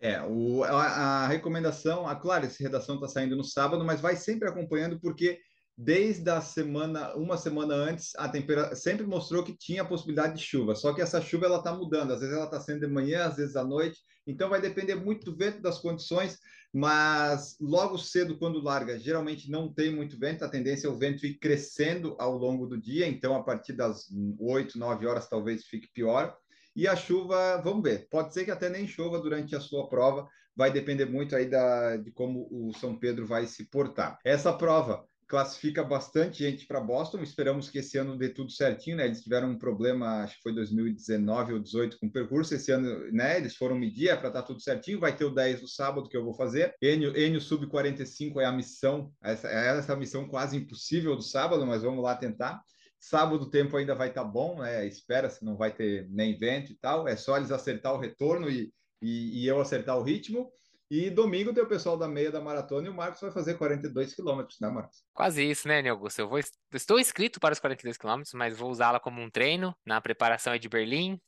É, 0.01 0.21
o, 0.21 0.63
a, 0.63 1.23
a 1.23 1.27
recomendação, 1.27 2.07
a, 2.07 2.15
claro, 2.15 2.45
essa 2.45 2.61
redação 2.61 2.95
está 2.95 3.07
saindo 3.07 3.35
no 3.35 3.43
sábado, 3.43 3.85
mas 3.85 4.01
vai 4.01 4.15
sempre 4.15 4.49
acompanhando, 4.49 4.99
porque 4.99 5.39
desde 5.77 6.29
a 6.29 6.41
semana, 6.41 7.13
uma 7.15 7.37
semana 7.37 7.73
antes, 7.73 8.15
a 8.15 8.29
temperatura 8.29 8.75
sempre 8.75 9.05
mostrou 9.05 9.43
que 9.43 9.57
tinha 9.57 9.81
a 9.81 9.85
possibilidade 9.85 10.35
de 10.35 10.43
chuva. 10.43 10.75
Só 10.75 10.93
que 10.93 11.01
essa 11.01 11.21
chuva 11.21 11.45
ela 11.45 11.57
está 11.57 11.73
mudando. 11.73 12.11
Às 12.11 12.21
vezes 12.21 12.35
ela 12.35 12.45
está 12.45 12.59
sendo 12.59 12.81
de 12.81 12.87
manhã, 12.87 13.25
às 13.25 13.37
vezes 13.37 13.55
à 13.55 13.63
noite. 13.63 13.99
Então 14.25 14.49
vai 14.49 14.61
depender 14.61 14.95
muito 14.95 15.25
do 15.25 15.37
vento, 15.37 15.61
das 15.61 15.79
condições. 15.79 16.39
Mas 16.77 17.55
logo 17.57 17.97
cedo, 17.97 18.37
quando 18.37 18.61
larga, 18.61 18.99
geralmente 18.99 19.49
não 19.49 19.73
tem 19.73 19.95
muito 19.95 20.19
vento. 20.19 20.43
A 20.43 20.49
tendência 20.49 20.87
é 20.87 20.89
o 20.89 20.97
vento 20.97 21.25
ir 21.25 21.35
crescendo 21.35 22.17
ao 22.19 22.37
longo 22.37 22.67
do 22.67 22.77
dia. 22.77 23.07
Então 23.07 23.33
a 23.33 23.41
partir 23.41 23.71
das 23.71 24.07
8, 24.37 24.77
9 24.77 25.07
horas 25.07 25.29
talvez 25.29 25.63
fique 25.63 25.87
pior. 25.93 26.35
E 26.75 26.85
a 26.85 26.93
chuva, 26.93 27.61
vamos 27.63 27.81
ver, 27.81 28.09
pode 28.09 28.33
ser 28.33 28.43
que 28.43 28.51
até 28.51 28.67
nem 28.67 28.85
chova 28.85 29.21
durante 29.21 29.55
a 29.55 29.61
sua 29.61 29.87
prova, 29.87 30.27
vai 30.53 30.69
depender 30.69 31.05
muito 31.05 31.33
aí 31.33 31.45
da, 31.45 31.95
de 31.95 32.11
como 32.11 32.45
o 32.51 32.73
São 32.73 32.99
Pedro 32.99 33.25
vai 33.25 33.45
se 33.47 33.69
portar. 33.69 34.19
Essa 34.25 34.51
prova 34.51 35.07
classifica 35.27 35.83
bastante 35.83 36.39
gente 36.39 36.67
para 36.67 36.79
Boston. 36.79 37.21
Esperamos 37.21 37.69
que 37.69 37.79
esse 37.79 37.97
ano 37.97 38.17
dê 38.17 38.29
tudo 38.29 38.51
certinho, 38.51 38.97
né? 38.97 39.05
Eles 39.05 39.21
tiveram 39.21 39.49
um 39.49 39.57
problema, 39.57 40.23
acho 40.23 40.35
que 40.35 40.43
foi 40.43 40.53
2019 40.53 41.53
ou 41.53 41.59
18 41.59 41.97
com 41.99 42.07
o 42.07 42.11
percurso. 42.11 42.53
Esse 42.53 42.71
ano, 42.71 43.11
né? 43.11 43.37
Eles 43.37 43.55
foram 43.55 43.77
medir 43.77 44.09
é 44.09 44.15
para 44.15 44.27
estar 44.27 44.41
tá 44.41 44.47
tudo 44.47 44.61
certinho. 44.61 44.99
Vai 44.99 45.15
ter 45.15 45.25
o 45.25 45.33
10 45.33 45.61
no 45.61 45.67
sábado 45.67 46.07
que 46.07 46.15
eu 46.15 46.23
vou 46.23 46.33
fazer. 46.33 46.75
Enio, 46.81 47.17
Enio 47.17 47.41
Sub 47.41 47.67
45 47.67 48.39
é 48.39 48.45
a 48.45 48.51
missão, 48.51 49.11
essa 49.23 49.47
é 49.49 49.77
essa 49.77 49.95
missão 49.95 50.27
quase 50.27 50.57
impossível 50.57 51.15
do 51.15 51.23
sábado, 51.23 51.65
mas 51.65 51.81
vamos 51.81 52.03
lá 52.03 52.15
tentar. 52.15 52.61
Sábado 52.99 53.43
o 53.43 53.49
tempo 53.49 53.77
ainda 53.77 53.93
vai 53.93 54.09
estar 54.09 54.23
tá 54.23 54.27
bom, 54.27 54.59
né? 54.59 54.85
Espera 54.87 55.29
se 55.29 55.43
não 55.43 55.57
vai 55.57 55.71
ter 55.73 56.07
nem 56.09 56.37
vento 56.37 56.71
e 56.71 56.75
tal. 56.75 57.07
É 57.07 57.15
só 57.15 57.37
eles 57.37 57.51
acertar 57.51 57.93
o 57.93 57.99
retorno 57.99 58.49
e, 58.49 58.71
e, 59.01 59.43
e 59.43 59.47
eu 59.47 59.59
acertar 59.59 59.97
o 59.97 60.03
ritmo. 60.03 60.51
E 60.89 61.09
domingo 61.09 61.53
tem 61.53 61.63
o 61.63 61.67
pessoal 61.67 61.97
da 61.97 62.07
meia 62.07 62.31
da 62.31 62.39
maratona 62.39 62.87
e 62.87 62.89
o 62.89 62.93
Marcos 62.93 63.19
vai 63.19 63.31
fazer 63.31 63.55
42 63.55 64.13
quilômetros, 64.13 64.59
né, 64.59 64.69
Marcos? 64.69 65.03
Quase 65.13 65.43
isso, 65.43 65.67
né, 65.67 65.87
Augusto? 65.89 66.19
Eu 66.19 66.29
vou, 66.29 66.39
estou 66.73 66.99
inscrito 66.99 67.39
para 67.39 67.53
os 67.53 67.59
42 67.59 67.97
quilômetros, 67.97 68.33
mas 68.33 68.55
vou 68.55 68.69
usá-la 68.69 68.99
como 68.99 69.19
um 69.21 69.29
treino 69.29 69.75
na 69.83 69.99
preparação 69.99 70.55
de 70.57 70.69
Berlim. 70.69 71.19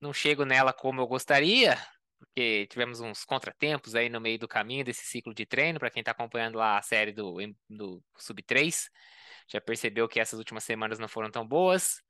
Não 0.00 0.12
chego 0.12 0.44
nela 0.44 0.74
como 0.74 1.00
eu 1.00 1.06
gostaria, 1.06 1.78
porque 2.18 2.66
tivemos 2.66 3.00
uns 3.00 3.24
contratempos 3.24 3.94
aí 3.94 4.10
no 4.10 4.20
meio 4.20 4.38
do 4.38 4.46
caminho 4.46 4.84
desse 4.84 5.06
ciclo 5.06 5.32
de 5.32 5.46
treino. 5.46 5.78
Para 5.78 5.90
quem 5.90 6.00
está 6.00 6.12
acompanhando 6.12 6.58
lá 6.58 6.78
a 6.78 6.82
série 6.82 7.12
do, 7.12 7.36
do 7.68 8.02
Sub 8.18 8.42
3, 8.42 8.90
já 9.50 9.60
percebeu 9.60 10.06
que 10.06 10.20
essas 10.20 10.38
últimas 10.38 10.64
semanas 10.64 10.98
não 10.98 11.08
foram 11.08 11.30
tão 11.30 11.46
boas. 11.46 12.02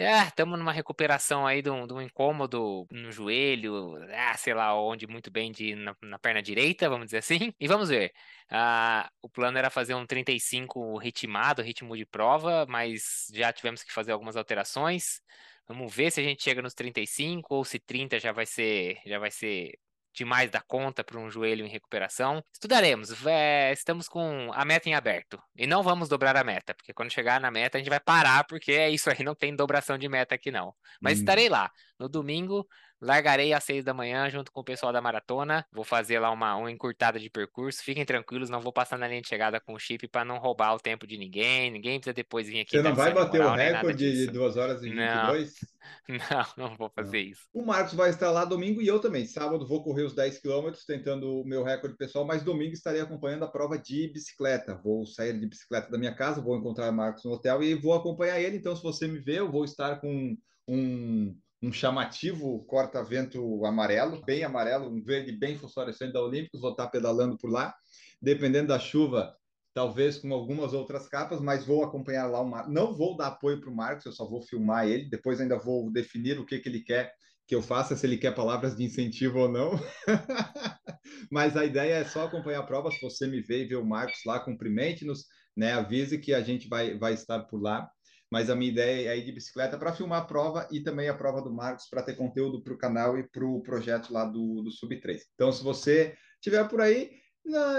É, 0.00 0.28
estamos 0.28 0.56
numa 0.56 0.70
recuperação 0.72 1.44
aí 1.44 1.60
de 1.60 1.68
um, 1.70 1.84
de 1.84 1.92
um, 1.92 2.00
incômodo 2.00 2.86
no 2.88 3.10
joelho, 3.10 3.96
ah, 4.14 4.36
sei 4.36 4.54
lá 4.54 4.72
onde, 4.80 5.08
muito 5.08 5.28
bem 5.28 5.50
de, 5.50 5.74
na, 5.74 5.96
na 6.00 6.18
perna 6.20 6.40
direita, 6.40 6.88
vamos 6.88 7.06
dizer 7.06 7.18
assim. 7.18 7.52
E 7.58 7.66
vamos 7.66 7.88
ver. 7.88 8.12
Ah, 8.48 9.10
o 9.20 9.28
plano 9.28 9.58
era 9.58 9.70
fazer 9.70 9.94
um 9.94 10.06
35 10.06 10.98
ritmado, 10.98 11.62
ritmo 11.62 11.96
de 11.96 12.06
prova, 12.06 12.64
mas 12.68 13.26
já 13.34 13.52
tivemos 13.52 13.82
que 13.82 13.92
fazer 13.92 14.12
algumas 14.12 14.36
alterações. 14.36 15.20
Vamos 15.66 15.92
ver 15.92 16.12
se 16.12 16.20
a 16.20 16.24
gente 16.24 16.44
chega 16.44 16.62
nos 16.62 16.74
35 16.74 17.56
ou 17.56 17.64
se 17.64 17.80
30 17.80 18.20
já 18.20 18.30
vai 18.30 18.46
ser, 18.46 19.00
já 19.04 19.18
vai 19.18 19.32
ser 19.32 19.78
demais 20.14 20.50
da 20.50 20.60
conta 20.60 21.04
para 21.04 21.18
um 21.18 21.30
joelho 21.30 21.64
em 21.64 21.68
recuperação. 21.68 22.42
Estudaremos, 22.52 23.24
é, 23.26 23.72
estamos 23.72 24.08
com 24.08 24.50
a 24.52 24.64
meta 24.64 24.88
em 24.88 24.94
aberto 24.94 25.40
e 25.56 25.66
não 25.66 25.82
vamos 25.82 26.08
dobrar 26.08 26.36
a 26.36 26.44
meta, 26.44 26.74
porque 26.74 26.92
quando 26.92 27.12
chegar 27.12 27.40
na 27.40 27.50
meta 27.50 27.78
a 27.78 27.80
gente 27.80 27.90
vai 27.90 28.00
parar, 28.00 28.44
porque 28.44 28.72
é 28.72 28.90
isso 28.90 29.10
aí, 29.10 29.22
não 29.22 29.34
tem 29.34 29.54
dobração 29.54 29.98
de 29.98 30.08
meta 30.08 30.34
aqui 30.34 30.50
não. 30.50 30.74
Mas 31.00 31.18
hum. 31.18 31.20
estarei 31.20 31.48
lá 31.48 31.70
no 31.98 32.08
domingo 32.08 32.66
Largarei 33.00 33.52
às 33.52 33.62
seis 33.62 33.84
da 33.84 33.94
manhã 33.94 34.28
junto 34.28 34.50
com 34.50 34.60
o 34.60 34.64
pessoal 34.64 34.92
da 34.92 35.00
maratona. 35.00 35.64
Vou 35.72 35.84
fazer 35.84 36.18
lá 36.18 36.32
uma, 36.32 36.56
uma 36.56 36.70
encurtada 36.70 37.18
de 37.18 37.30
percurso. 37.30 37.82
Fiquem 37.82 38.04
tranquilos, 38.04 38.50
não 38.50 38.60
vou 38.60 38.72
passar 38.72 38.98
na 38.98 39.06
linha 39.06 39.22
de 39.22 39.28
chegada 39.28 39.60
com 39.60 39.74
o 39.74 39.78
chip 39.78 40.08
para 40.08 40.24
não 40.24 40.38
roubar 40.38 40.74
o 40.74 40.80
tempo 40.80 41.06
de 41.06 41.16
ninguém. 41.16 41.70
Ninguém 41.70 42.00
precisa 42.00 42.12
depois 42.12 42.48
vir 42.48 42.60
aqui. 42.60 42.72
Você 42.72 42.82
não 42.82 42.96
vai 42.96 43.14
bater 43.14 43.38
moral, 43.38 43.54
o 43.54 43.56
recorde 43.56 44.12
de 44.12 44.26
2 44.26 44.56
horas 44.56 44.82
e 44.82 44.90
22? 44.90 45.54
Não, 46.06 46.68
não 46.68 46.76
vou 46.76 46.90
fazer 46.90 47.18
isso. 47.18 47.48
O 47.50 47.64
Marcos 47.64 47.94
vai 47.94 48.10
estar 48.10 48.30
lá 48.30 48.44
domingo 48.44 48.82
e 48.82 48.86
eu 48.86 49.00
também. 49.00 49.24
Sábado 49.24 49.66
vou 49.66 49.82
correr 49.82 50.02
os 50.02 50.14
10 50.14 50.38
quilômetros, 50.38 50.84
tentando 50.84 51.40
o 51.40 51.44
meu 51.46 51.62
recorde 51.62 51.96
pessoal, 51.96 52.26
mas 52.26 52.42
domingo 52.42 52.74
estarei 52.74 53.00
acompanhando 53.00 53.44
a 53.44 53.50
prova 53.50 53.78
de 53.78 54.08
bicicleta. 54.12 54.78
Vou 54.84 55.06
sair 55.06 55.38
de 55.38 55.46
bicicleta 55.46 55.90
da 55.90 55.96
minha 55.96 56.14
casa, 56.14 56.42
vou 56.42 56.56
encontrar 56.58 56.90
o 56.90 56.94
Marcos 56.94 57.24
no 57.24 57.32
hotel 57.32 57.62
e 57.62 57.74
vou 57.74 57.94
acompanhar 57.94 58.38
ele. 58.38 58.58
Então, 58.58 58.76
se 58.76 58.82
você 58.82 59.06
me 59.06 59.18
ver, 59.18 59.38
eu 59.38 59.50
vou 59.50 59.64
estar 59.64 59.98
com 59.98 60.36
um, 60.68 61.34
um 61.62 61.72
chamativo 61.72 62.64
corta-vento 62.64 63.64
amarelo, 63.64 64.22
bem 64.24 64.44
amarelo, 64.44 64.88
um 64.88 65.02
verde 65.02 65.32
bem 65.32 65.56
fosforescente 65.56 66.12
da 66.12 66.22
Olímpicos, 66.22 66.60
vou 66.60 66.70
estar 66.70 66.88
pedalando 66.88 67.36
por 67.36 67.50
lá. 67.50 67.74
Dependendo 68.22 68.68
da 68.68 68.78
chuva, 68.78 69.34
talvez 69.74 70.18
com 70.18 70.32
algumas 70.32 70.72
outras 70.72 71.08
capas, 71.08 71.40
mas 71.40 71.64
vou 71.64 71.84
acompanhar 71.84 72.26
lá 72.26 72.40
o 72.40 72.48
Marcos. 72.48 72.72
Não 72.72 72.94
vou 72.94 73.16
dar 73.16 73.28
apoio 73.28 73.60
para 73.60 73.70
o 73.70 73.74
Marcos, 73.74 74.06
eu 74.06 74.12
só 74.12 74.28
vou 74.28 74.42
filmar 74.42 74.86
ele. 74.86 75.08
Depois 75.08 75.40
ainda 75.40 75.58
vou 75.58 75.90
definir 75.90 76.38
o 76.38 76.46
que, 76.46 76.58
que 76.58 76.68
ele 76.68 76.80
quer 76.80 77.12
que 77.46 77.54
eu 77.54 77.62
faça, 77.62 77.96
se 77.96 78.06
ele 78.06 78.18
quer 78.18 78.34
palavras 78.34 78.76
de 78.76 78.84
incentivo 78.84 79.38
ou 79.38 79.48
não. 79.48 79.70
mas 81.32 81.56
a 81.56 81.64
ideia 81.64 81.94
é 81.94 82.04
só 82.04 82.26
acompanhar 82.26 82.60
a 82.60 82.66
prova. 82.66 82.90
Se 82.90 83.00
você 83.00 83.26
me 83.26 83.40
vê 83.40 83.62
e 83.62 83.66
vê 83.66 83.74
o 83.74 83.86
Marcos 83.86 84.20
lá, 84.26 84.38
cumprimente-nos, 84.38 85.24
né? 85.56 85.72
avise 85.72 86.18
que 86.18 86.34
a 86.34 86.42
gente 86.42 86.68
vai, 86.68 86.98
vai 86.98 87.14
estar 87.14 87.40
por 87.44 87.60
lá. 87.62 87.90
Mas 88.30 88.50
a 88.50 88.56
minha 88.56 88.70
ideia 88.70 89.10
é 89.10 89.18
ir 89.18 89.24
de 89.24 89.32
bicicleta 89.32 89.78
para 89.78 89.92
filmar 89.92 90.22
a 90.22 90.24
prova 90.24 90.68
e 90.70 90.80
também 90.80 91.08
a 91.08 91.14
prova 91.14 91.40
do 91.40 91.52
Marcos 91.52 91.88
para 91.88 92.02
ter 92.02 92.14
conteúdo 92.14 92.62
para 92.62 92.74
o 92.74 92.78
canal 92.78 93.18
e 93.18 93.26
para 93.26 93.44
o 93.44 93.62
projeto 93.62 94.12
lá 94.12 94.24
do, 94.24 94.62
do 94.62 94.70
Sub 94.70 95.00
3. 95.00 95.24
Então, 95.34 95.50
se 95.50 95.62
você 95.62 96.14
estiver 96.40 96.68
por 96.68 96.80
aí, 96.80 97.10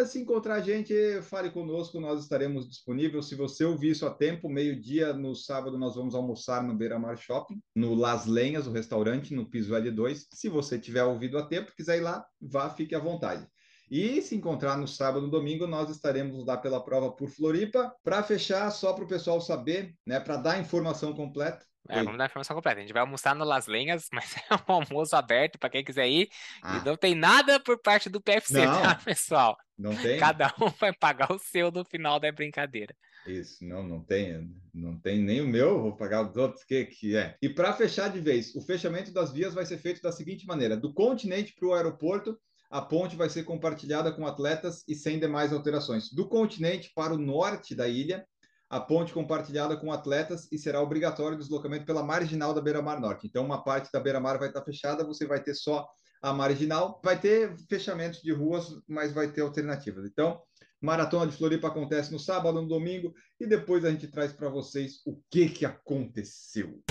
se 0.08 0.20
encontrar 0.20 0.56
a 0.56 0.62
gente, 0.62 0.94
fale 1.22 1.52
conosco, 1.52 2.00
nós 2.00 2.24
estaremos 2.24 2.68
disponíveis. 2.68 3.28
Se 3.28 3.36
você 3.36 3.64
ouvir 3.64 3.92
isso 3.92 4.06
a 4.06 4.10
tempo, 4.10 4.50
meio-dia 4.50 5.14
no 5.14 5.36
sábado 5.36 5.78
nós 5.78 5.96
vamos 5.96 6.16
almoçar 6.16 6.64
no 6.64 6.76
Beira 6.76 6.98
Mar 6.98 7.18
Shopping, 7.18 7.62
no 7.76 7.94
Las 7.94 8.26
Lenhas, 8.26 8.66
o 8.66 8.72
restaurante, 8.72 9.36
no 9.36 9.48
piso 9.48 9.74
L2. 9.74 10.26
Se 10.34 10.50
você 10.50 10.80
tiver 10.80 11.04
ouvido 11.04 11.38
a 11.38 11.46
tempo, 11.46 11.72
quiser 11.76 11.98
ir 11.98 12.02
lá, 12.02 12.26
vá, 12.42 12.70
fique 12.70 12.96
à 12.96 13.00
vontade. 13.00 13.48
E 13.90 14.22
se 14.22 14.36
encontrar 14.36 14.78
no 14.78 14.88
sábado 14.88 15.28
e 15.28 15.32
domingo, 15.32 15.66
nós 15.66 15.90
estaremos 15.90 16.46
lá 16.46 16.58
pela 16.58 16.84
prova 16.84 17.12
por 17.12 17.30
Floripa. 17.30 17.94
Para 18.04 18.22
fechar, 18.24 18.70
só 18.72 18.94
para 18.94 19.04
o 19.04 19.08
pessoal 19.08 19.42
saber, 19.42 19.96
né, 20.06 20.20
para 20.20 20.38
dar 20.38 20.54
a 20.54 20.60
informação 20.60 21.14
completa, 21.14 21.66
é, 21.88 22.04
vamos 22.04 22.18
dar 22.18 22.26
a 22.26 22.28
informação 22.28 22.56
completa. 22.56 22.78
A 22.78 22.82
gente 22.82 22.94
vai 22.94 23.02
almoçar 23.02 23.36
no 23.36 23.44
Las 23.44 23.66
Lenhas, 23.66 24.08
mas 24.14 24.36
é 24.36 24.54
um 24.54 24.74
almoço 24.74 25.16
aberto 25.16 25.58
para 25.58 25.70
quem 25.70 25.84
quiser 25.84 26.08
ir. 26.08 26.30
Ah. 26.62 26.78
E 26.78 26.86
não 26.86 26.96
tem 26.96 27.16
nada 27.16 27.60
por 27.60 27.80
parte 27.82 28.10
do 28.10 28.22
PFC, 28.22 28.66
não, 28.66 28.82
tá, 28.82 28.96
pessoal? 28.96 29.58
Não 29.78 29.96
tem. 29.96 30.20
Cada 30.20 30.54
um 30.62 30.70
vai 30.80 30.94
pagar 30.94 31.32
o 31.32 31.40
seu 31.40 31.72
no 31.72 31.84
final 31.84 32.20
da 32.20 32.32
brincadeira. 32.32 32.96
Isso, 33.26 33.66
não, 33.66 33.84
não 33.84 34.02
tem, 34.02 34.50
não 34.74 34.98
tem 35.00 35.20
nem 35.20 35.42
o 35.42 35.48
meu, 35.48 35.82
vou 35.82 35.96
pagar 35.96 36.28
os 36.28 36.36
outros, 36.38 36.64
que 36.64 36.86
que 36.86 37.16
é. 37.16 37.36
E 37.42 37.50
para 37.50 37.74
fechar 37.74 38.10
de 38.10 38.20
vez, 38.20 38.56
o 38.56 38.62
fechamento 38.62 39.12
das 39.12 39.32
vias 39.32 39.54
vai 39.54 39.66
ser 39.66 39.78
feito 39.78 40.02
da 40.02 40.12
seguinte 40.12 40.46
maneira: 40.46 40.78
do 40.78 40.94
continente 40.94 41.54
para 41.54 41.68
o 41.68 41.74
aeroporto, 41.74 42.40
a 42.70 42.82
ponte 42.82 43.16
vai 43.16 43.30
ser 43.30 43.44
compartilhada 43.44 44.12
com 44.12 44.28
atletas 44.28 44.84
e 44.88 44.94
sem 44.94 45.20
demais 45.20 45.52
alterações. 45.52 46.12
Do 46.14 46.28
continente 46.28 46.92
para 46.94 47.14
o 47.14 47.18
norte 47.18 47.74
da 47.74 47.88
ilha, 47.88 48.26
a 48.70 48.80
ponte 48.80 49.12
compartilhada 49.12 49.76
com 49.76 49.92
atletas 49.92 50.48
e 50.52 50.58
será 50.58 50.80
obrigatório 50.80 51.36
o 51.36 51.40
deslocamento 51.40 51.86
pela 51.86 52.04
marginal 52.04 52.54
da 52.54 52.62
Beira-Mar 52.62 53.00
Norte. 53.00 53.26
Então, 53.26 53.44
uma 53.44 53.64
parte 53.64 53.90
da 53.92 54.00
Beira-Mar 54.00 54.38
vai 54.38 54.50
estar 54.50 54.64
fechada, 54.64 55.04
você 55.04 55.26
vai 55.26 55.42
ter 55.42 55.56
só 55.56 55.88
a 56.22 56.32
marginal. 56.32 57.02
Vai 57.04 57.20
ter 57.20 57.56
fechamentos 57.68 58.22
de 58.22 58.32
ruas, 58.32 58.68
mas 58.88 59.12
vai 59.12 59.32
ter 59.32 59.42
alternativas. 59.42 60.06
Então, 60.06 60.40
Maratona 60.82 61.28
de 61.30 61.36
Floripa 61.36 61.68
acontece 61.68 62.12
no 62.12 62.20
sábado, 62.20 62.62
no 62.62 62.68
domingo, 62.68 63.14
e 63.40 63.48
depois 63.48 63.84
a 63.84 63.92
gente 63.92 64.08
traz 64.08 64.32
para 64.32 64.50
vocês 64.50 65.02
o 65.06 65.20
que, 65.30 65.50
que 65.50 65.66
aconteceu. 65.66 66.82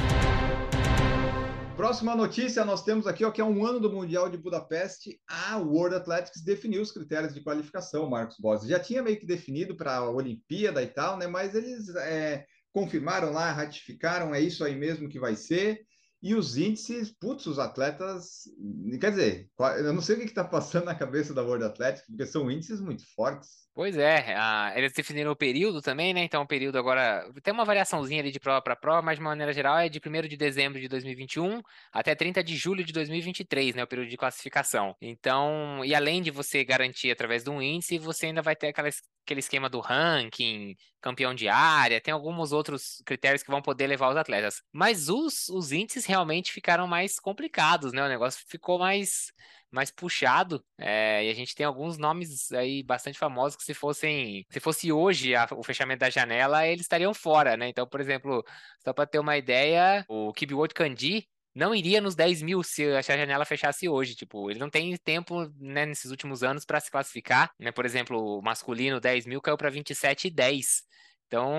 Próxima 1.78 2.16
notícia, 2.16 2.64
nós 2.64 2.82
temos 2.82 3.06
aqui 3.06 3.25
ó, 3.25 3.30
que 3.30 3.40
é 3.40 3.44
um 3.44 3.64
ano 3.64 3.78
do 3.78 3.92
Mundial 3.92 4.28
de 4.28 4.37
Budapeste. 4.37 5.20
A 5.28 5.58
World 5.58 5.94
Athletics 5.94 6.42
definiu 6.42 6.82
os 6.82 6.90
critérios 6.90 7.32
de 7.32 7.40
qualificação, 7.40 8.11
Marcos 8.11 8.37
Boss. 8.40 8.66
Já 8.66 8.80
tinha 8.80 9.00
meio 9.00 9.16
que 9.16 9.25
definido 9.25 9.76
para 9.76 9.94
a 9.94 10.11
Olimpíada 10.11 10.82
e 10.82 10.88
tal, 10.88 11.16
né? 11.16 11.28
Mas 11.28 11.54
eles 11.54 11.88
é, 11.94 12.44
confirmaram 12.73 13.30
lá, 13.30 13.52
ratificaram, 13.52 14.35
é 14.35 14.40
isso 14.40 14.64
aí 14.64 14.75
mesmo 14.75 15.08
que 15.08 15.20
vai 15.20 15.37
ser. 15.37 15.87
E 16.20 16.34
os 16.34 16.56
índices, 16.56 17.10
putz, 17.12 17.46
os 17.46 17.58
atletas. 17.58 18.42
Quer 19.00 19.10
dizer, 19.10 19.50
eu 19.78 19.92
não 19.92 20.02
sei 20.02 20.16
o 20.16 20.18
que 20.18 20.25
está 20.25 20.42
passando 20.42 20.87
na 20.87 20.94
cabeça 20.94 21.32
da 21.32 21.42
World 21.42 21.64
Athletics, 21.64 22.06
porque 22.06 22.26
são 22.26 22.50
índices 22.50 22.80
muito 22.80 23.04
fortes. 23.14 23.68
Pois 23.72 23.96
é, 23.96 24.34
a, 24.34 24.72
eles 24.75 24.92
definiram 24.92 25.30
o 25.30 25.37
período 25.37 25.80
também, 25.80 26.12
né? 26.12 26.25
Então, 26.25 26.42
o 26.42 26.46
período 26.48 26.76
agora 26.76 27.25
tem 27.44 27.54
uma 27.54 27.64
variaçãozinha 27.64 28.20
ali 28.20 28.32
de 28.32 28.40
prova 28.40 28.60
para 28.60 28.75
prova, 28.75 29.00
mas 29.00 29.18
de 29.18 29.22
maneira 29.22 29.52
geral 29.52 29.78
é 29.78 29.88
de 29.88 30.00
1 30.04 30.26
de 30.26 30.37
dezembro 30.37 30.80
de 30.80 30.88
2021 30.88 31.62
até 31.92 32.12
30 32.16 32.42
de 32.42 32.56
julho 32.56 32.82
de 32.82 32.92
2023, 32.92 33.76
né? 33.76 33.84
O 33.84 33.87
período 33.87 34.08
de 34.08 34.16
classificação. 34.16 34.96
Então, 35.00 35.84
e 35.84 35.94
além 35.94 36.20
de 36.20 36.32
você 36.32 36.64
garantir 36.64 37.12
através 37.12 37.44
de 37.44 37.50
um 37.50 37.62
índice, 37.62 37.98
você 37.98 38.26
ainda 38.26 38.42
vai 38.42 38.56
ter 38.56 38.66
aquela, 38.66 38.88
aquele 39.28 39.40
esquema 39.40 39.68
do 39.68 39.80
ranking, 39.80 40.75
campeão 41.00 41.35
de 41.35 41.49
área, 41.49 42.00
tem 42.00 42.12
alguns 42.12 42.50
outros 42.52 43.02
critérios 43.04 43.42
que 43.42 43.50
vão 43.50 43.61
poder 43.61 43.87
levar 43.87 44.08
os 44.11 44.16
atletas. 44.16 44.62
Mas 44.73 45.08
os, 45.08 45.49
os 45.50 45.70
índices 45.70 46.06
realmente 46.06 46.50
ficaram 46.52 46.87
mais 46.87 47.20
complicados, 47.20 47.92
né? 47.92 48.02
O 48.02 48.08
negócio 48.08 48.42
ficou 48.49 48.78
mais 48.78 49.32
mais 49.70 49.90
puxado. 49.90 50.64
É, 50.78 51.26
e 51.26 51.30
a 51.30 51.35
gente 51.35 51.54
tem 51.54 51.66
alguns 51.66 51.99
nomes 51.99 52.50
aí 52.52 52.82
bastante 52.82 53.18
famosos 53.18 53.56
que 53.56 53.64
se 53.64 53.75
fossem, 53.75 54.47
se 54.50 54.61
fosse 54.61 54.90
hoje 54.90 55.35
a, 55.35 55.47
o 55.52 55.62
fechamento 55.62 56.00
da 56.00 56.11
janela, 56.11 56.66
eles 56.66 56.82
estariam 56.82 57.12
fora, 57.12 57.56
né? 57.56 57.68
Então, 57.68 57.87
por 57.87 58.00
exemplo, 58.00 58.42
só 58.82 58.94
para 58.94 59.06
ter 59.06 59.18
uma 59.18 59.37
ideia, 59.37 60.04
o 60.08 60.32
Kibiwot 60.32 60.73
Kandi 60.75 61.28
não 61.58 61.74
iria 61.74 62.00
nos 62.00 62.14
10 62.14 62.40
mil 62.42 62.62
se 62.62 62.84
a 62.84 63.02
janela 63.02 63.44
fechasse 63.44 63.88
hoje. 63.88 64.14
Tipo, 64.14 64.50
ele 64.50 64.60
não 64.60 64.70
tem 64.70 64.96
tempo 64.96 65.46
né, 65.58 65.84
nesses 65.84 66.10
últimos 66.10 66.42
anos 66.42 66.64
para 66.64 66.80
se 66.80 66.90
classificar. 66.90 67.52
Né? 67.58 67.72
Por 67.72 67.84
exemplo, 67.84 68.38
o 68.38 68.42
masculino 68.42 69.00
10 69.00 69.26
mil 69.26 69.40
caiu 69.40 69.56
para 69.58 69.68
27 69.68 70.28
e 70.28 70.30
10. 70.30 70.86
Então, 71.26 71.58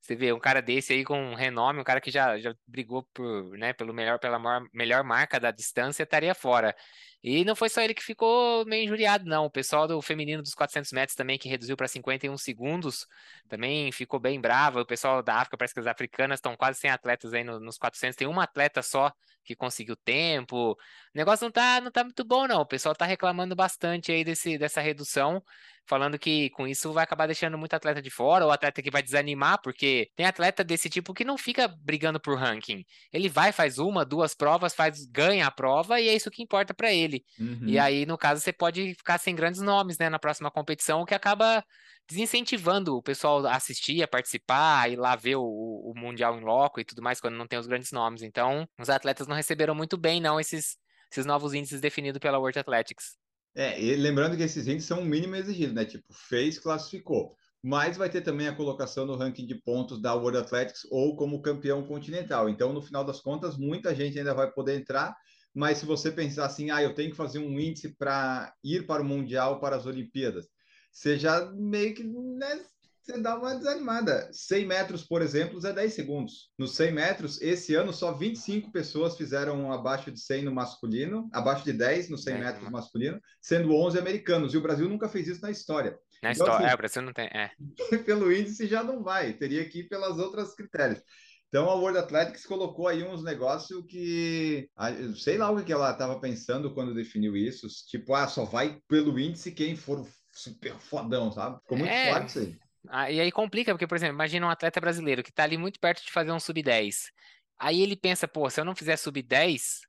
você 0.00 0.14
vê 0.14 0.32
um 0.32 0.38
cara 0.38 0.60
desse 0.60 0.92
aí 0.92 1.04
com 1.04 1.34
renome, 1.34 1.80
um 1.80 1.84
cara 1.84 2.00
que 2.00 2.10
já, 2.10 2.38
já 2.38 2.54
brigou 2.66 3.04
por, 3.14 3.56
né, 3.56 3.72
pelo 3.72 3.94
melhor, 3.94 4.18
pela 4.18 4.38
maior, 4.38 4.68
melhor 4.72 5.02
marca 5.02 5.40
da 5.40 5.50
distância, 5.50 6.02
estaria 6.02 6.34
fora. 6.34 6.76
E 7.22 7.44
não 7.44 7.54
foi 7.54 7.68
só 7.68 7.80
ele 7.80 7.94
que 7.94 8.02
ficou 8.02 8.64
meio 8.66 8.84
injuriado, 8.84 9.24
não. 9.24 9.44
O 9.44 9.50
pessoal 9.50 9.86
do 9.86 10.02
feminino 10.02 10.42
dos 10.42 10.54
400 10.54 10.90
metros 10.92 11.14
também, 11.14 11.38
que 11.38 11.48
reduziu 11.48 11.76
para 11.76 11.86
51 11.86 12.36
segundos, 12.36 13.06
também 13.48 13.92
ficou 13.92 14.18
bem 14.18 14.40
bravo. 14.40 14.80
O 14.80 14.86
pessoal 14.86 15.22
da 15.22 15.36
África, 15.36 15.56
parece 15.56 15.72
que 15.72 15.78
as 15.80 15.86
africanas 15.86 16.38
estão 16.38 16.56
quase 16.56 16.80
sem 16.80 16.90
atletas 16.90 17.32
aí 17.32 17.44
nos 17.44 17.78
400. 17.78 18.16
Tem 18.16 18.26
uma 18.26 18.42
atleta 18.42 18.82
só 18.82 19.12
que 19.44 19.54
conseguiu 19.54 19.94
tempo. 19.96 20.76
O 21.14 21.18
negócio 21.18 21.44
não 21.44 21.52
tá, 21.52 21.80
não 21.80 21.90
tá 21.90 22.02
muito 22.04 22.24
bom, 22.24 22.46
não. 22.46 22.62
O 22.62 22.66
pessoal 22.66 22.94
tá 22.94 23.04
reclamando 23.04 23.54
bastante 23.54 24.10
aí 24.10 24.24
desse, 24.24 24.56
dessa 24.56 24.80
redução, 24.80 25.42
falando 25.86 26.18
que 26.18 26.48
com 26.50 26.66
isso 26.66 26.90
vai 26.92 27.04
acabar 27.04 27.26
deixando 27.26 27.58
muito 27.58 27.74
atleta 27.74 28.00
de 28.00 28.08
fora, 28.08 28.46
ou 28.46 28.50
atleta 28.50 28.80
que 28.80 28.90
vai 28.90 29.02
desanimar, 29.02 29.60
porque 29.62 30.10
tem 30.16 30.24
atleta 30.24 30.64
desse 30.64 30.88
tipo 30.88 31.12
que 31.12 31.24
não 31.24 31.36
fica 31.36 31.68
brigando 31.68 32.18
por 32.18 32.38
ranking. 32.38 32.84
Ele 33.12 33.28
vai, 33.28 33.52
faz 33.52 33.78
uma, 33.78 34.06
duas 34.06 34.34
provas, 34.34 34.74
faz, 34.74 35.04
ganha 35.04 35.46
a 35.46 35.50
prova 35.50 36.00
e 36.00 36.08
é 36.08 36.14
isso 36.14 36.30
que 36.30 36.42
importa 36.42 36.72
para 36.72 36.90
ele. 36.92 37.22
Uhum. 37.38 37.66
E 37.66 37.78
aí, 37.78 38.06
no 38.06 38.16
caso, 38.16 38.40
você 38.40 38.52
pode 38.52 38.94
ficar 38.94 39.18
sem 39.18 39.34
grandes 39.34 39.60
nomes, 39.60 39.98
né, 39.98 40.08
na 40.08 40.18
próxima 40.18 40.50
competição, 40.50 41.02
o 41.02 41.06
que 41.06 41.14
acaba 41.14 41.62
desincentivando 42.08 42.96
o 42.96 43.02
pessoal 43.02 43.46
a 43.46 43.56
assistir, 43.56 44.02
a 44.02 44.08
participar, 44.08 44.90
ir 44.90 44.96
lá 44.96 45.14
ver 45.14 45.36
o, 45.36 45.42
o 45.42 45.92
Mundial 45.96 46.38
em 46.38 46.44
loco 46.44 46.80
e 46.80 46.84
tudo 46.84 47.02
mais, 47.02 47.20
quando 47.20 47.36
não 47.36 47.46
tem 47.46 47.58
os 47.58 47.66
grandes 47.66 47.92
nomes. 47.92 48.22
Então, 48.22 48.66
os 48.78 48.90
atletas 48.90 49.26
não 49.26 49.36
receberam 49.36 49.74
muito 49.74 49.96
bem, 49.96 50.20
não, 50.20 50.40
esses, 50.40 50.76
esses 51.12 51.26
novos 51.26 51.54
índices 51.54 51.80
definidos 51.80 52.18
pela 52.18 52.38
World 52.38 52.58
Athletics. 52.58 53.16
É, 53.54 53.80
e 53.80 53.94
lembrando 53.96 54.36
que 54.36 54.42
esses 54.42 54.66
índices 54.66 54.88
são 54.88 55.00
o 55.00 55.04
mínimo 55.04 55.36
exigido, 55.36 55.74
né? 55.74 55.84
Tipo, 55.84 56.06
fez, 56.12 56.58
classificou 56.58 57.36
mas 57.62 57.96
vai 57.96 58.10
ter 58.10 58.22
também 58.22 58.48
a 58.48 58.54
colocação 58.54 59.06
no 59.06 59.14
ranking 59.14 59.46
de 59.46 59.54
pontos 59.54 60.02
da 60.02 60.14
World 60.14 60.38
Athletics 60.38 60.84
ou 60.90 61.14
como 61.14 61.40
campeão 61.40 61.86
continental. 61.86 62.48
Então, 62.48 62.72
no 62.72 62.82
final 62.82 63.04
das 63.04 63.20
contas, 63.20 63.56
muita 63.56 63.94
gente 63.94 64.18
ainda 64.18 64.34
vai 64.34 64.50
poder 64.50 64.80
entrar, 64.80 65.16
mas 65.54 65.78
se 65.78 65.86
você 65.86 66.10
pensar 66.10 66.46
assim, 66.46 66.70
ah, 66.70 66.82
eu 66.82 66.94
tenho 66.94 67.10
que 67.10 67.16
fazer 67.16 67.38
um 67.38 67.60
índice 67.60 67.94
para 67.96 68.52
ir 68.64 68.84
para 68.86 69.02
o 69.02 69.04
Mundial, 69.04 69.60
para 69.60 69.76
as 69.76 69.86
Olimpíadas, 69.86 70.48
você 70.90 71.16
já 71.16 71.52
meio 71.52 71.94
que 71.94 72.02
né, 72.02 72.64
você 73.02 73.20
dá 73.20 73.36
uma 73.36 73.54
desanimada. 73.54 74.28
100 74.32 74.66
metros, 74.66 75.02
por 75.02 75.22
exemplo, 75.22 75.64
é 75.66 75.72
10 75.72 75.92
segundos. 75.92 76.50
Nos 76.56 76.74
100 76.76 76.92
metros, 76.92 77.40
esse 77.40 77.74
ano, 77.74 77.92
só 77.92 78.12
25 78.12 78.70
pessoas 78.70 79.16
fizeram 79.16 79.72
abaixo 79.72 80.10
de 80.12 80.20
100 80.20 80.44
no 80.44 80.54
masculino, 80.54 81.28
abaixo 81.32 81.64
de 81.64 81.72
10 81.72 82.10
no 82.10 82.16
100 82.16 82.34
é, 82.34 82.38
metros 82.38 82.70
masculino, 82.70 83.20
sendo 83.40 83.74
11 83.74 83.98
americanos. 83.98 84.54
E 84.54 84.56
o 84.56 84.62
Brasil 84.62 84.88
nunca 84.88 85.08
fez 85.08 85.26
isso 85.26 85.42
na 85.42 85.50
história. 85.50 85.98
Na 86.22 86.30
então, 86.30 86.46
história, 86.46 86.66
assim, 86.66 86.72
é, 86.72 86.74
o 86.74 86.78
Brasil 86.78 87.02
não 87.02 87.12
tem. 87.12 87.26
É. 87.26 87.50
pelo 88.06 88.32
índice 88.32 88.66
já 88.68 88.84
não 88.84 89.02
vai, 89.02 89.32
teria 89.32 89.68
que 89.68 89.80
ir 89.80 89.88
pelas 89.88 90.18
outras 90.18 90.54
critérios. 90.54 91.02
Então 91.48 91.68
a 91.68 91.74
World 91.74 91.98
Athletics 91.98 92.46
colocou 92.46 92.88
aí 92.88 93.02
uns 93.02 93.22
negócios 93.22 93.84
que 93.86 94.70
sei 95.16 95.36
lá 95.36 95.50
o 95.50 95.62
que 95.62 95.70
ela 95.70 95.90
estava 95.90 96.18
pensando 96.18 96.72
quando 96.72 96.94
definiu 96.94 97.36
isso, 97.36 97.66
tipo, 97.88 98.14
ah, 98.14 98.26
só 98.26 98.46
vai 98.46 98.80
pelo 98.88 99.18
índice 99.18 99.52
quem 99.52 99.76
for 99.76 100.06
super 100.32 100.74
fodão, 100.78 101.30
sabe? 101.30 101.60
Ficou 101.60 101.76
muito 101.76 101.92
é... 101.92 102.10
forte 102.10 102.28
isso 102.28 102.38
aí. 102.38 102.58
Ah, 102.88 103.10
e 103.10 103.20
aí 103.20 103.30
complica, 103.30 103.72
porque, 103.72 103.86
por 103.86 103.96
exemplo, 103.96 104.14
imagina 104.14 104.46
um 104.46 104.50
atleta 104.50 104.80
brasileiro 104.80 105.22
que 105.22 105.30
está 105.30 105.44
ali 105.44 105.56
muito 105.56 105.78
perto 105.78 106.04
de 106.04 106.10
fazer 106.10 106.32
um 106.32 106.40
sub-10. 106.40 107.10
Aí 107.58 107.80
ele 107.80 107.96
pensa, 107.96 108.26
pô, 108.26 108.48
se 108.50 108.60
eu 108.60 108.64
não 108.64 108.74
fizer 108.74 108.96
sub 108.96 109.22
10, 109.22 109.82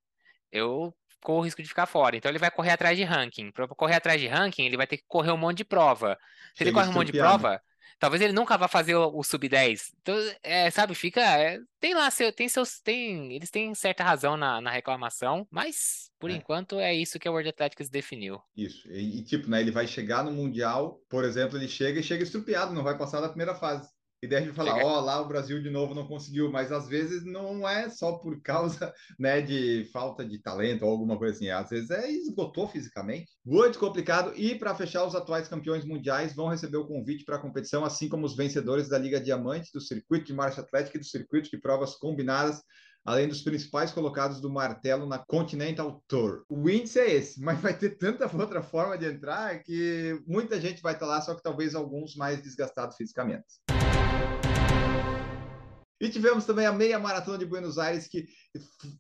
eu 0.52 0.96
corro 1.24 1.40
o 1.40 1.42
risco 1.44 1.62
de 1.62 1.68
ficar 1.68 1.88
fora. 1.88 2.16
Então 2.16 2.30
ele 2.30 2.38
vai 2.38 2.52
correr 2.52 2.72
atrás 2.72 2.96
de 2.96 3.04
ranking. 3.04 3.52
Para 3.52 3.68
correr 3.68 3.96
atrás 3.96 4.22
de 4.22 4.28
ranking, 4.28 4.66
ele 4.66 4.78
vai 4.78 4.86
ter 4.86 4.98
que 4.98 5.06
correr 5.08 5.32
um 5.32 5.38
monte 5.38 5.58
de 5.60 5.66
prova. 5.66 6.18
Se 6.54 6.60
Chega 6.60 6.70
ele 6.70 6.76
corre 6.76 6.90
um 6.90 6.94
monte 6.94 7.12
de 7.12 7.18
prova, 7.18 7.62
talvez 8.04 8.22
ele 8.22 8.34
nunca 8.34 8.58
vá 8.58 8.68
fazer 8.68 8.96
o, 8.96 9.18
o 9.18 9.24
sub 9.24 9.48
10. 9.48 9.94
Então, 10.02 10.14
é, 10.44 10.70
sabe, 10.70 10.94
fica. 10.94 11.22
É, 11.22 11.58
tem 11.80 11.96
lá, 11.96 12.12
seu, 12.12 12.34
tem 12.34 12.50
seus. 12.50 12.82
Tem, 12.82 13.34
eles 13.34 13.50
têm 13.50 13.74
certa 13.74 14.04
razão 14.04 14.36
na, 14.36 14.60
na 14.60 14.72
reclamação, 14.72 15.48
mas 15.50 16.12
por 16.20 16.30
é. 16.30 16.34
enquanto 16.34 16.82
é 16.82 16.94
isso 16.94 17.18
que 17.18 17.30
a 17.30 17.32
World 17.32 17.48
Athletics 17.48 17.90
definiu. 17.90 18.42
Isso. 18.58 18.86
E, 18.92 19.20
e, 19.20 19.24
tipo, 19.24 19.50
né, 19.50 19.62
ele 19.62 19.72
vai 19.72 19.88
chegar 19.88 20.22
no 20.22 20.34
Mundial, 20.34 21.00
por 21.10 21.24
exemplo, 21.24 21.58
ele 21.58 21.70
chega 21.70 22.02
e 22.02 22.04
chega 22.04 22.24
estrupiado, 22.24 22.74
não 22.74 22.84
vai 22.84 22.98
passar 22.98 23.22
da 23.22 23.30
primeira 23.30 23.56
fase. 23.56 23.90
E 24.24 24.40
gente 24.40 24.54
falar, 24.54 24.82
ó, 24.82 25.00
oh, 25.00 25.02
lá 25.02 25.20
o 25.20 25.28
Brasil 25.28 25.62
de 25.62 25.70
novo 25.70 25.94
não 25.94 26.08
conseguiu, 26.08 26.50
mas 26.50 26.72
às 26.72 26.88
vezes 26.88 27.26
não 27.26 27.68
é 27.68 27.90
só 27.90 28.14
por 28.14 28.42
causa, 28.42 28.94
né, 29.20 29.42
de 29.42 29.90
falta 29.92 30.24
de 30.24 30.40
talento 30.40 30.86
ou 30.86 30.92
alguma 30.92 31.18
coisa 31.18 31.36
assim, 31.36 31.50
às 31.50 31.70
vezes 31.70 31.90
é 31.90 32.10
esgotou 32.10 32.66
fisicamente. 32.70 33.34
Muito 33.46 33.78
complicado. 33.78 34.32
E 34.38 34.56
para 34.56 34.74
fechar, 34.76 35.06
os 35.06 35.14
atuais 35.14 35.50
campeões 35.50 35.84
mundiais 35.84 36.34
vão 36.34 36.48
receber 36.48 36.78
o 36.78 36.88
convite 36.88 37.26
para 37.26 37.36
a 37.36 37.42
competição, 37.42 37.84
assim 37.84 38.08
como 38.08 38.26
os 38.26 38.34
vencedores 38.34 38.88
da 38.88 38.98
Liga 38.98 39.20
Diamante, 39.20 39.74
do 39.74 39.82
circuito 39.82 40.28
de 40.28 40.34
marcha 40.34 40.62
atlética 40.62 40.96
e 40.96 41.02
do 41.02 41.06
circuito 41.06 41.50
de 41.50 41.60
provas 41.60 41.96
combinadas 41.96 42.62
além 43.06 43.28
dos 43.28 43.42
principais 43.42 43.92
colocados 43.92 44.40
do 44.40 44.50
martelo 44.50 45.06
na 45.06 45.20
Continental 45.20 46.02
Tour. 46.08 46.46
O 46.48 46.70
índice 46.70 47.00
é 47.00 47.14
esse, 47.14 47.40
mas 47.44 47.60
vai 47.60 47.78
ter 47.78 47.98
tanta 47.98 48.34
outra 48.36 48.62
forma 48.62 48.98
de 48.98 49.06
entrar 49.06 49.62
que 49.62 50.22
muita 50.26 50.60
gente 50.60 50.82
vai 50.82 50.94
estar 50.94 51.06
lá, 51.06 51.22
só 51.22 51.36
que 51.36 51.44
talvez 51.44 51.76
alguns 51.76 52.16
mais 52.16 52.42
desgastados 52.42 52.96
fisicamente. 52.96 53.44
E 56.04 56.10
tivemos 56.10 56.44
também 56.44 56.66
a 56.66 56.74
meia 56.74 57.00
maratona 57.00 57.38
de 57.38 57.46
Buenos 57.46 57.78
Aires, 57.78 58.10
que 58.10 58.28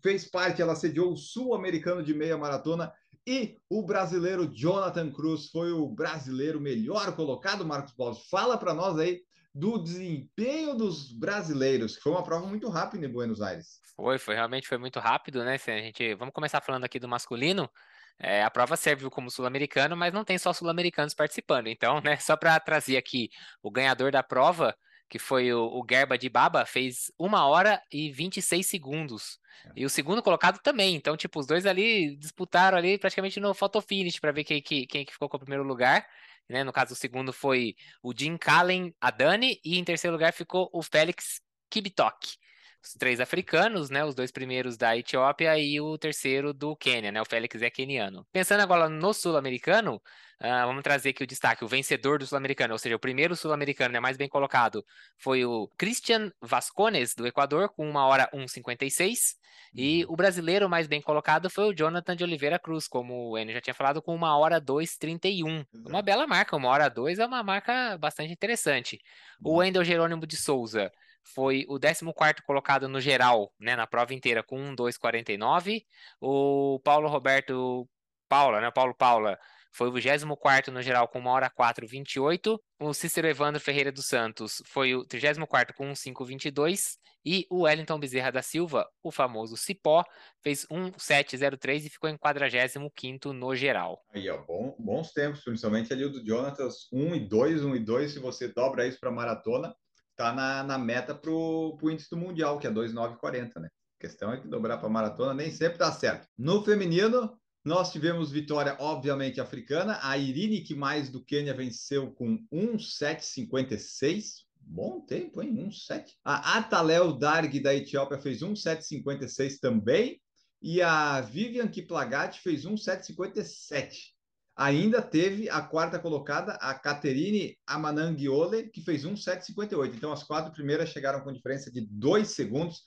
fez 0.01 0.23
parte, 0.23 0.61
ela 0.61 0.73
sediou 0.73 1.11
o 1.11 1.17
sul-americano 1.17 2.01
de 2.01 2.13
meia 2.13 2.37
maratona. 2.37 2.93
E 3.27 3.57
o 3.69 3.83
brasileiro 3.83 4.49
Jonathan 4.53 5.11
Cruz 5.11 5.49
foi 5.49 5.73
o 5.73 5.85
brasileiro 5.85 6.61
melhor 6.61 7.13
colocado, 7.13 7.65
Marcos 7.65 7.91
Paulo. 7.91 8.15
Fala 8.31 8.57
para 8.57 8.73
nós 8.73 8.97
aí 8.97 9.19
do 9.53 9.77
desempenho 9.83 10.75
dos 10.75 11.11
brasileiros, 11.11 11.97
que 11.97 12.01
foi 12.01 12.13
uma 12.13 12.23
prova 12.23 12.47
muito 12.47 12.69
rápida 12.69 13.05
em 13.05 13.11
Buenos 13.11 13.41
Aires. 13.41 13.81
Foi, 13.97 14.17
foi 14.17 14.35
realmente 14.35 14.69
foi 14.69 14.77
muito 14.77 14.97
rápido, 14.97 15.43
né? 15.43 15.57
Se 15.57 15.71
a 15.71 15.77
gente, 15.77 16.15
vamos 16.15 16.33
começar 16.33 16.61
falando 16.61 16.85
aqui 16.85 16.99
do 16.99 17.09
masculino. 17.09 17.69
É, 18.17 18.45
a 18.45 18.49
prova 18.49 18.77
serve 18.77 19.09
como 19.09 19.29
sul-americano, 19.29 19.97
mas 19.97 20.13
não 20.13 20.23
tem 20.23 20.37
só 20.37 20.53
sul-americanos 20.53 21.13
participando. 21.13 21.67
Então, 21.67 21.99
né, 21.99 22.15
só 22.15 22.37
para 22.37 22.57
trazer 22.61 22.95
aqui 22.95 23.29
o 23.61 23.69
ganhador 23.69 24.09
da 24.09 24.23
prova, 24.23 24.73
que 25.13 25.19
foi 25.19 25.53
o, 25.53 25.67
o 25.67 25.85
Gerba 25.87 26.17
de 26.17 26.27
Baba, 26.27 26.65
fez 26.65 27.11
1 27.19 27.35
hora 27.35 27.79
e 27.91 28.11
26 28.11 28.65
segundos. 28.65 29.39
É. 29.63 29.71
E 29.75 29.85
o 29.85 29.89
segundo 29.89 30.23
colocado 30.23 30.57
também. 30.57 30.95
Então, 30.95 31.15
tipo, 31.15 31.39
os 31.39 31.45
dois 31.45 31.67
ali 31.67 32.15
disputaram 32.15 32.75
ali 32.79 32.97
praticamente 32.97 33.39
no 33.39 33.53
photo 33.53 33.79
finish 33.79 34.19
para 34.19 34.31
ver 34.31 34.43
quem, 34.43 34.59
quem, 34.59 34.87
quem 34.87 35.05
ficou 35.05 35.29
com 35.29 35.37
o 35.37 35.39
primeiro 35.39 35.63
lugar. 35.63 36.03
Né? 36.49 36.63
No 36.63 36.73
caso, 36.73 36.93
o 36.93 36.95
segundo 36.95 37.31
foi 37.31 37.75
o 38.01 38.11
Jim 38.11 38.37
Kallen 38.37 38.91
Adani 38.99 39.61
e 39.63 39.77
em 39.77 39.83
terceiro 39.83 40.13
lugar 40.15 40.33
ficou 40.33 40.67
o 40.73 40.81
Félix 40.81 41.39
Kibitok 41.69 42.35
os 42.83 42.93
três 42.93 43.19
africanos, 43.21 43.89
né? 43.89 44.03
Os 44.03 44.13
dois 44.13 44.31
primeiros 44.31 44.75
da 44.75 44.95
Etiópia 44.97 45.57
e 45.57 45.79
o 45.79 45.97
terceiro 45.97 46.53
do 46.53 46.75
Quênia, 46.75 47.11
né? 47.11 47.21
O 47.21 47.25
Félix 47.25 47.61
é 47.61 47.69
queniano. 47.69 48.27
Pensando 48.31 48.59
agora 48.61 48.89
no 48.89 49.13
sul-americano, 49.13 49.95
uh, 49.95 50.67
vamos 50.67 50.83
trazer 50.83 51.09
aqui 51.09 51.23
o 51.23 51.27
destaque: 51.27 51.63
o 51.63 51.67
vencedor 51.67 52.19
do 52.19 52.27
sul-americano, 52.27 52.73
ou 52.73 52.77
seja, 52.77 52.95
o 52.95 52.99
primeiro 52.99 53.35
sul-americano, 53.35 53.93
né, 53.93 53.99
mais 54.01 54.17
bem 54.17 54.27
colocado, 54.27 54.85
foi 55.17 55.45
o 55.45 55.69
Christian 55.77 56.29
Vascones, 56.41 57.15
do 57.15 57.25
Equador, 57.25 57.69
com 57.69 57.89
uma 57.89 58.05
hora 58.05 58.29
1,56. 58.33 59.41
E 59.73 60.03
uhum. 60.03 60.13
o 60.13 60.15
brasileiro 60.15 60.69
mais 60.69 60.85
bem 60.85 61.01
colocado 61.01 61.49
foi 61.49 61.65
o 61.65 61.73
Jonathan 61.73 62.15
de 62.15 62.23
Oliveira 62.23 62.59
Cruz, 62.59 62.87
como 62.87 63.31
o 63.31 63.37
Enio 63.37 63.55
já 63.55 63.61
tinha 63.61 63.73
falado, 63.73 64.01
com 64.01 64.13
uma 64.13 64.37
hora 64.37 64.59
2,31. 64.59 65.65
Uma 65.87 66.01
bela 66.01 66.27
marca, 66.27 66.55
uma 66.55 66.69
hora 66.69 66.89
2 66.89 67.17
é 67.17 67.25
uma 67.25 67.41
marca 67.41 67.97
bastante 67.97 68.33
interessante. 68.33 68.99
O 69.41 69.51
uhum. 69.51 69.57
Wendel 69.57 69.83
Jerônimo 69.83 70.27
de 70.27 70.35
Souza 70.35 70.91
foi 71.23 71.65
o 71.67 71.79
14 71.79 72.43
colocado 72.45 72.87
no 72.87 72.99
geral, 72.99 73.53
né, 73.59 73.75
na 73.75 73.87
prova 73.87 74.13
inteira, 74.13 74.43
com 74.43 74.57
1,249. 74.57 75.85
O 76.21 76.79
Paulo 76.83 77.07
Roberto 77.07 77.87
Paula, 78.27 78.61
né, 78.61 78.71
Paulo 78.71 78.95
Paula, 78.95 79.37
foi 79.71 79.87
o 79.89 79.91
24 79.91 80.71
no 80.71 80.81
geral 80.81 81.07
com 81.07 81.19
1 81.19 81.27
hora 81.27 81.49
4,28. 81.49 82.59
O 82.79 82.93
Cícero 82.93 83.27
Evandro 83.27 83.59
Ferreira 83.59 83.91
dos 83.91 84.05
Santos 84.05 84.61
foi 84.67 84.93
o 84.93 85.03
34 85.05 85.75
com 85.75 85.89
1,522. 85.89 86.99
E 87.25 87.47
o 87.49 87.61
Wellington 87.61 87.97
Bezerra 87.97 88.31
da 88.31 88.41
Silva, 88.41 88.85
o 89.01 89.09
famoso 89.09 89.55
Cipó, 89.55 90.03
fez 90.43 90.67
1,703 90.69 91.85
e 91.85 91.89
ficou 91.89 92.09
em 92.09 92.17
45 92.17 93.33
no 93.33 93.55
geral. 93.55 94.03
Aí, 94.13 94.29
ó, 94.29 94.37
bom, 94.43 94.75
bons 94.77 95.11
tempos, 95.13 95.41
principalmente 95.41 95.93
ali 95.93 96.03
o 96.03 96.09
do 96.11 96.25
Jonatas, 96.25 96.87
1 96.91 97.15
e 97.15 97.19
2, 97.21 97.63
1 97.63 97.75
e 97.77 97.79
2, 97.79 98.11
se 98.11 98.19
você 98.19 98.49
dobra 98.49 98.85
isso 98.85 98.99
para 98.99 99.09
maratona, 99.09 99.73
tá 100.15 100.33
na, 100.33 100.63
na 100.63 100.77
meta 100.77 101.13
para 101.13 101.31
o 101.31 101.77
índice 101.83 102.09
do 102.09 102.17
Mundial, 102.17 102.59
que 102.59 102.67
é 102.67 102.71
2,940, 102.71 103.59
né? 103.59 103.67
A 103.99 104.01
questão 104.01 104.31
é 104.31 104.39
que 104.39 104.47
dobrar 104.47 104.77
para 104.77 104.89
maratona 104.89 105.33
nem 105.33 105.51
sempre 105.51 105.77
dá 105.77 105.91
certo. 105.91 106.27
No 106.37 106.63
feminino, 106.63 107.37
nós 107.63 107.91
tivemos 107.91 108.31
vitória, 108.31 108.75
obviamente, 108.79 109.39
africana. 109.39 109.97
A 110.01 110.17
Irine, 110.17 110.61
que 110.61 110.75
mais 110.75 111.09
do 111.09 111.23
Quênia, 111.23 111.53
venceu 111.53 112.11
com 112.11 112.37
1,756. 112.51 114.45
Bom 114.59 115.01
tempo, 115.01 115.41
hein? 115.41 115.55
1,7. 115.69 116.11
A 116.23 116.57
Atalel 116.57 117.13
Darg, 117.13 117.57
da 117.61 117.73
Etiópia, 117.73 118.17
fez 118.17 118.41
1,756 118.41 119.59
também. 119.59 120.21
E 120.61 120.81
a 120.81 121.21
Vivian 121.21 121.67
Kiplagat 121.67 122.39
fez 122.41 122.65
1,757. 122.65 124.13
Ainda 124.55 125.01
teve 125.01 125.49
a 125.49 125.61
quarta 125.61 125.97
colocada, 125.97 126.53
a 126.61 126.73
Caterine 126.75 127.57
Amanangiole, 127.65 128.69
que 128.69 128.81
fez 128.81 129.03
1,758. 129.03 129.95
Então, 129.95 130.11
as 130.11 130.23
quatro 130.23 130.51
primeiras 130.51 130.89
chegaram 130.89 131.21
com 131.21 131.33
diferença 131.33 131.71
de 131.71 131.81
dois 131.89 132.29
segundos. 132.29 132.83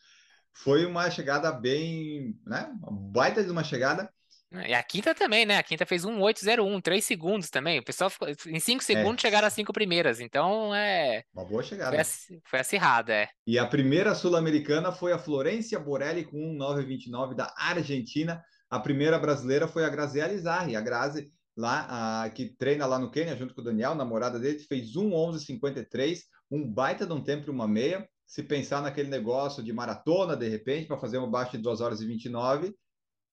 Foi 0.52 0.86
uma 0.86 1.10
chegada 1.10 1.50
bem, 1.50 2.38
né? 2.46 2.72
Uma 2.80 2.92
baita 2.92 3.42
de 3.42 3.50
uma 3.50 3.64
chegada. 3.64 4.08
E 4.52 4.72
a 4.72 4.82
quinta 4.82 5.12
também, 5.12 5.44
né? 5.44 5.58
A 5.58 5.62
quinta 5.62 5.84
fez 5.84 6.04
um 6.04 6.20
801, 6.20 6.80
3 6.80 7.04
segundos 7.04 7.50
também. 7.50 7.80
O 7.80 7.84
pessoal 7.84 8.08
ficou, 8.08 8.28
em 8.28 8.60
5 8.60 8.82
segundos 8.82 9.18
é. 9.18 9.26
chegaram 9.26 9.48
às 9.48 9.52
cinco 9.52 9.72
primeiras. 9.72 10.20
Então 10.20 10.74
é. 10.74 11.24
Uma 11.34 11.44
boa 11.44 11.62
chegada. 11.64 12.04
Foi, 12.04 12.40
foi 12.44 12.60
acirrada, 12.60 13.12
é. 13.12 13.28
E 13.44 13.58
a 13.58 13.66
primeira 13.66 14.14
sul-americana 14.14 14.92
foi 14.92 15.12
a 15.12 15.18
Florência 15.18 15.80
Borelli 15.80 16.24
com 16.24 16.36
1,929 16.36 17.34
da 17.34 17.52
Argentina. 17.58 18.40
A 18.70 18.78
primeira 18.78 19.18
brasileira 19.18 19.66
foi 19.66 19.84
a 19.84 19.88
Graziela 19.88 20.36
Zarri. 20.38 20.76
A 20.76 20.80
Grazi 20.80 21.30
lá, 21.56 22.24
a, 22.24 22.30
que 22.30 22.46
treina 22.56 22.86
lá 22.86 22.98
no 22.98 23.10
Quênia 23.10 23.36
junto 23.36 23.54
com 23.54 23.60
o 23.60 23.64
Daniel, 23.64 23.94
namorada 23.94 24.38
dele, 24.38 24.58
fez 24.58 24.94
1,11,53, 24.94 26.20
um 26.50 26.70
baita 26.70 27.06
de 27.06 27.12
um 27.12 27.22
tempo 27.22 27.46
e 27.46 27.50
uma 27.50 27.66
meia. 27.66 28.06
Se 28.26 28.42
pensar 28.42 28.82
naquele 28.82 29.08
negócio 29.08 29.62
de 29.62 29.72
maratona, 29.72 30.36
de 30.36 30.48
repente, 30.48 30.86
para 30.86 30.98
fazer 30.98 31.18
uma 31.18 31.28
abaixo 31.28 31.56
de 31.56 31.62
2 31.62 31.80
horas 31.80 32.00
e 32.00 32.06
29, 32.06 32.74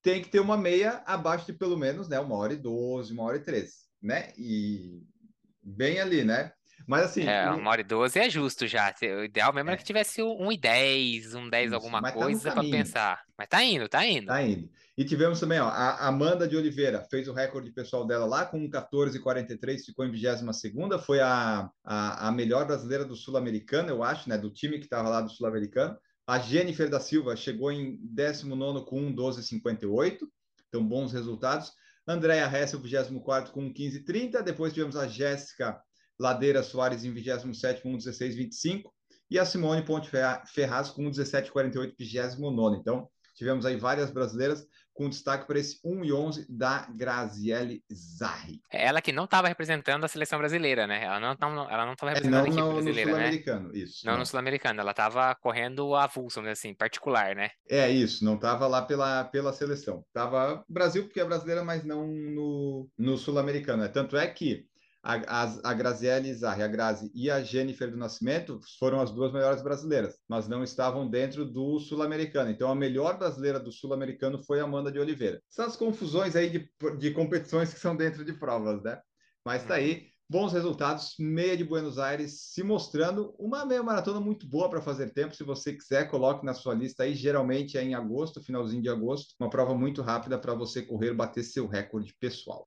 tem 0.02 0.22
que 0.22 0.30
ter 0.30 0.40
uma 0.40 0.56
meia 0.56 1.02
abaixo 1.06 1.46
de 1.46 1.54
pelo 1.54 1.78
menos 1.78 2.08
né, 2.08 2.20
uma 2.20 2.36
hora 2.36 2.54
e 2.54 2.58
12, 2.58 3.12
uma 3.12 3.24
hora 3.24 3.38
e 3.38 3.44
13, 3.44 3.74
né? 4.02 4.32
E 4.38 5.02
bem 5.62 6.00
ali, 6.00 6.24
né? 6.24 6.52
Mas 6.88 7.06
assim. 7.06 7.28
É, 7.28 7.50
uma 7.50 7.72
hora 7.72 7.82
e 7.82 7.84
12 7.84 8.20
é 8.20 8.30
justo 8.30 8.68
já. 8.68 8.94
O 9.02 9.24
ideal 9.24 9.54
mesmo 9.54 9.70
é, 9.70 9.74
é 9.74 9.78
que 9.78 9.84
tivesse 9.84 10.22
um 10.22 10.52
e 10.52 10.58
10, 10.58 11.34
um 11.36 11.50
10 11.50 11.68
Isso, 11.68 11.76
alguma 11.76 12.02
tá 12.02 12.12
coisa 12.12 12.50
tá 12.50 12.62
para 12.62 12.70
pensar. 12.70 13.24
Mas 13.38 13.48
tá 13.48 13.64
indo, 13.64 13.88
tá 13.88 14.06
indo. 14.06 14.28
Tá 14.28 14.44
indo. 14.44 14.70
E 14.96 15.04
tivemos 15.04 15.40
também, 15.40 15.60
ó, 15.60 15.68
a 15.68 16.08
Amanda 16.08 16.48
de 16.48 16.56
Oliveira 16.56 17.04
fez 17.10 17.28
o 17.28 17.34
recorde 17.34 17.72
pessoal 17.72 18.06
dela 18.06 18.28
lá 18.28 18.46
com 18.46 18.70
14,43, 18.70 19.86
ficou 19.86 20.06
em 20.06 20.12
22 20.12 20.56
segunda, 20.56 21.00
foi 21.00 21.20
a, 21.20 21.68
a, 21.84 22.28
a 22.28 22.32
melhor 22.32 22.68
brasileira 22.68 23.04
do 23.04 23.16
Sul-Americano, 23.16 23.90
eu 23.90 24.04
acho, 24.04 24.30
né, 24.30 24.38
do 24.38 24.52
time 24.52 24.78
que 24.78 24.86
estava 24.86 25.10
lá 25.10 25.22
do 25.22 25.32
Sul-Americano. 25.32 25.98
A 26.28 26.38
Jennifer 26.38 26.90
da 26.90 27.00
Silva 27.00 27.36
chegou 27.36 27.72
em 27.72 27.98
19 28.04 28.86
com 28.86 29.02
1,12,58, 29.14 30.20
então 30.70 30.88
bons 30.88 31.12
resultados. 31.12 31.74
Andréa 32.08 32.46
Hessel, 32.46 32.80
24 32.80 33.52
com 33.52 33.74
1,15,30. 33.74 34.42
Depois 34.42 34.74
tivemos 34.74 34.96
a 34.96 35.08
Jéssica 35.08 35.82
Ladeira 36.20 36.62
Soares 36.62 37.04
em 37.04 37.14
27 37.14 37.82
com 37.82 37.98
1,16,25. 37.98 38.84
E 39.30 39.40
a 39.40 39.46
Simone 39.46 39.84
Ponte 39.84 40.10
Ferraz 40.10 40.92
com 40.92 41.04
1,17,48, 41.10 41.96
29. 41.98 42.78
Então, 42.78 43.10
tivemos 43.36 43.66
aí 43.66 43.76
várias 43.76 44.12
brasileiras 44.12 44.66
com 44.94 45.10
destaque 45.10 45.48
para 45.48 45.60
esse 45.60 45.80
1 45.84 46.06
e 46.06 46.14
11 46.14 46.46
da 46.50 46.88
Graziele 46.96 47.84
Zarri. 47.92 48.62
É 48.72 48.86
ela 48.86 49.02
que 49.02 49.12
não 49.12 49.26
estava 49.26 49.48
representando 49.48 50.04
a 50.04 50.08
seleção 50.08 50.40
brasileira, 50.40 50.86
né? 50.86 51.04
Ela 51.04 51.20
não 51.20 51.70
ela 51.70 51.86
não 51.86 51.94
estava 51.94 52.12
é, 52.12 52.16
representando 52.16 52.24
é, 52.24 52.32
não, 52.32 52.46
a 52.46 52.48
equipe 52.48 52.62
não, 52.62 52.74
brasileira, 52.74 53.10
no 53.10 53.16
sul-americano, 53.16 53.70
né? 53.70 53.80
isso. 53.80 54.06
Não, 54.06 54.14
não, 54.14 54.20
no 54.20 54.26
sul-americano, 54.26 54.80
ela 54.80 54.92
estava 54.92 55.36
correndo 55.36 55.96
avulso, 55.96 56.40
assim, 56.42 56.74
particular, 56.74 57.36
né? 57.36 57.50
É 57.70 57.90
isso, 57.90 58.24
não 58.24 58.36
estava 58.36 58.68
lá 58.68 58.82
pela, 58.82 59.24
pela 59.26 59.54
seleção. 59.54 60.06
Tava 60.14 60.64
Brasil 60.70 61.04
porque 61.04 61.20
é 61.20 61.26
brasileira, 61.26 61.64
mas 61.64 61.84
não 61.84 62.08
no, 62.08 62.90
no 62.98 63.18
sul-americano. 63.18 63.84
Né? 63.84 63.88
Tanto 63.88 64.16
é 64.18 64.28
que 64.28 64.66
a, 65.04 65.44
a, 65.44 65.72
a 65.72 65.74
Graziele 65.74 66.34
a 66.44 66.68
Grazi 66.68 67.12
e 67.14 67.30
a 67.30 67.44
Jennifer 67.44 67.92
do 67.92 67.98
Nascimento 67.98 68.60
foram 68.80 69.02
as 69.02 69.12
duas 69.12 69.34
melhores 69.34 69.62
brasileiras, 69.62 70.18
mas 70.30 70.48
não 70.48 70.64
estavam 70.64 71.10
dentro 71.10 71.46
do 71.46 71.78
sul-americano. 71.80 72.50
Então, 72.50 72.72
a 72.72 72.76
melhor 72.76 73.18
brasileira 73.18 73.60
do 73.60 73.72
sul-americano 73.72 74.42
foi 74.42 74.62
Amanda 74.62 74.90
de 74.90 75.00
Oliveira. 75.00 75.42
Essas 75.52 75.76
confusões 75.76 76.38
aí 76.38 76.50
de, 76.50 76.72
de 76.98 77.12
competições 77.12 77.74
que 77.74 77.80
são 77.80 77.96
dentro 77.96 78.24
de 78.24 78.32
provas, 78.32 78.82
né? 78.82 78.98
Mas 79.46 79.66
tá 79.66 79.76
aí, 79.76 80.08
bons 80.30 80.54
resultados, 80.54 81.16
meia 81.20 81.58
de 81.58 81.66
Buenos 81.66 82.00
Aires 82.00 82.54
se 82.54 82.64
mostrando 82.64 83.36
uma 83.38 83.66
meia 83.66 83.84
maratona 83.84 84.22
muito 84.22 84.48
boa 84.48 84.70
para 84.70 84.82
fazer 84.82 85.10
tempo. 85.10 85.36
Se 85.36 85.44
você 85.44 85.74
quiser, 85.74 86.10
coloque 86.10 86.46
na 86.46 86.54
sua 86.54 86.74
lista 86.74 87.04
aí. 87.04 87.14
Geralmente 87.14 87.78
é 87.78 87.84
em 87.84 87.94
agosto, 87.94 88.42
finalzinho 88.42 88.82
de 88.82 88.90
agosto, 88.90 89.36
uma 89.38 89.50
prova 89.50 89.76
muito 89.76 90.02
rápida 90.02 90.40
para 90.40 90.54
você 90.54 90.82
correr, 90.82 91.14
bater 91.14 91.44
seu 91.44 91.68
recorde 91.68 92.16
pessoal. 92.22 92.64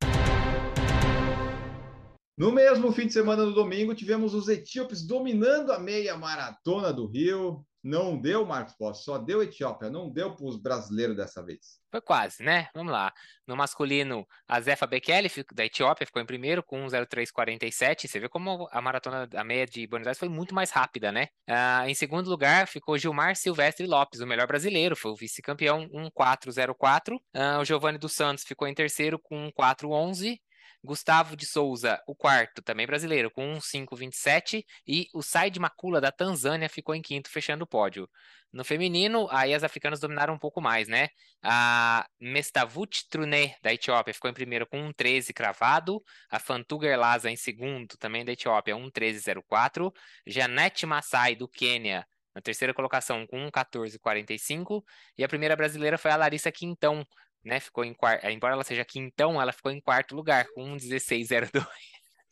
No 2.37 2.53
mesmo 2.53 2.93
fim 2.93 3.07
de 3.07 3.15
semana, 3.15 3.47
no 3.47 3.55
domingo, 3.55 3.95
tivemos 3.95 4.35
os 4.35 4.47
etíopes 4.47 5.07
dominando 5.07 5.73
a 5.73 5.79
meia 5.79 6.19
maratona 6.19 6.93
do 6.93 7.07
Rio. 7.07 7.65
Não 7.83 8.21
deu, 8.21 8.45
Marcos 8.45 8.75
Boss, 8.79 9.05
só 9.05 9.17
deu 9.17 9.43
Etiópia, 9.43 9.89
não 9.89 10.11
deu 10.11 10.35
para 10.35 10.45
os 10.45 10.61
brasileiros 10.61 11.17
dessa 11.17 11.43
vez. 11.43 11.79
Foi 11.89 12.01
quase, 12.01 12.43
né? 12.43 12.69
Vamos 12.75 12.93
lá. 12.93 13.11
No 13.47 13.57
masculino, 13.57 14.27
a 14.47 14.61
Zefa 14.61 14.87
Bekele, 14.87 15.31
da 15.55 15.65
Etiópia, 15.65 16.05
ficou 16.05 16.21
em 16.21 16.27
primeiro 16.27 16.63
com 16.63 16.85
1,0347. 16.85 18.09
Você 18.09 18.21
vê 18.21 18.29
como 18.29 18.69
a 18.71 18.83
maratona, 18.83 19.29
a 19.35 19.45
meia 19.45 19.65
de 19.65 19.87
Buenos 19.87 20.07
Aires 20.09 20.19
foi 20.19 20.29
muito 20.29 20.55
mais 20.55 20.71
rápida, 20.71 21.11
né? 21.11 21.29
Ah, 21.49 21.89
em 21.89 21.95
segundo 21.95 22.29
lugar, 22.29 22.67
ficou 22.67 22.99
Gilmar 22.99 23.35
Silvestre 23.37 23.87
Lopes, 23.87 24.21
o 24.21 24.27
melhor 24.27 24.47
brasileiro, 24.47 24.97
foi 24.97 25.13
o 25.13 25.17
vice-campeão, 25.17 25.89
1,404. 25.93 27.19
Ah, 27.33 27.61
o 27.61 27.65
Giovanni 27.65 27.97
dos 27.97 28.13
Santos 28.13 28.45
ficou 28.45 28.69
em 28.69 28.75
terceiro 28.75 29.19
com 29.19 29.47
1,411. 29.47 30.39
Gustavo 30.87 31.37
de 31.37 31.45
Souza, 31.45 32.01
o 32.07 32.15
quarto, 32.15 32.63
também 32.63 32.87
brasileiro, 32.87 33.31
com 33.31 33.43
1,527. 33.57 34.65
E 34.87 35.09
o 35.13 35.23
Said 35.23 35.59
Makula, 35.59 36.01
da 36.01 36.11
Tanzânia, 36.11 36.69
ficou 36.69 36.95
em 36.95 37.03
quinto, 37.03 37.29
fechando 37.29 37.65
o 37.65 37.67
pódio. 37.67 38.09
No 38.53 38.65
feminino, 38.65 39.29
aí 39.31 39.53
as 39.53 39.63
africanas 39.63 40.01
dominaram 40.01 40.33
um 40.33 40.39
pouco 40.39 40.63
mais, 40.63 40.89
né? 40.89 41.09
A 41.43 42.07
Mestavut 42.19 43.07
Truné, 43.11 43.55
da 43.63 43.75
Etiópia, 43.75 44.15
ficou 44.15 44.31
em 44.31 44.35
primeiro 44.35 44.67
com 44.67 44.79
1,13 44.79 45.35
cravado. 45.35 46.03
A 46.31 46.39
Fantuger 46.39 46.99
Laza 46.99 47.31
em 47.31 47.37
segundo, 47.37 47.99
também 47.99 48.25
da 48.25 48.33
Etiópia, 48.33 48.75
1,1304. 48.75 49.93
Janete 50.27 50.87
Massai, 50.87 51.35
do 51.35 51.47
Quênia, 51.47 52.07
na 52.35 52.41
terceira 52.41 52.73
colocação 52.73 53.27
com 53.27 53.47
1,1445. 53.51 54.83
E 55.19 55.25
a 55.25 55.29
primeira 55.29 55.57
brasileira 55.57 55.99
foi 55.99 56.11
a 56.11 56.17
Larissa 56.17 56.51
Quintão, 56.51 57.07
né? 57.47 57.61
Ficou 57.61 57.85
em 57.85 57.95
quarto, 57.95 58.25
eh, 58.25 58.33
embora 58.33 58.55
ela 58.55 58.65
seja 58.65 58.85
quintão, 58.85 59.41
ela 59.41 59.53
ficou 59.53 59.71
em 59.71 59.81
quarto 59.81 60.15
lugar 60.15 60.47
com 60.55 60.65
um 60.65 60.73
1602. 60.73 61.65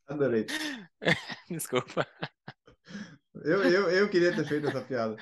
Adorei. 0.07 0.47
Desculpa. 1.49 2.07
Eu, 3.43 3.63
eu, 3.65 3.91
eu 3.91 4.11
queria 4.11 4.35
ter 4.35 4.45
feito 4.47 4.69
essa 4.69 4.83
piada. 4.83 5.17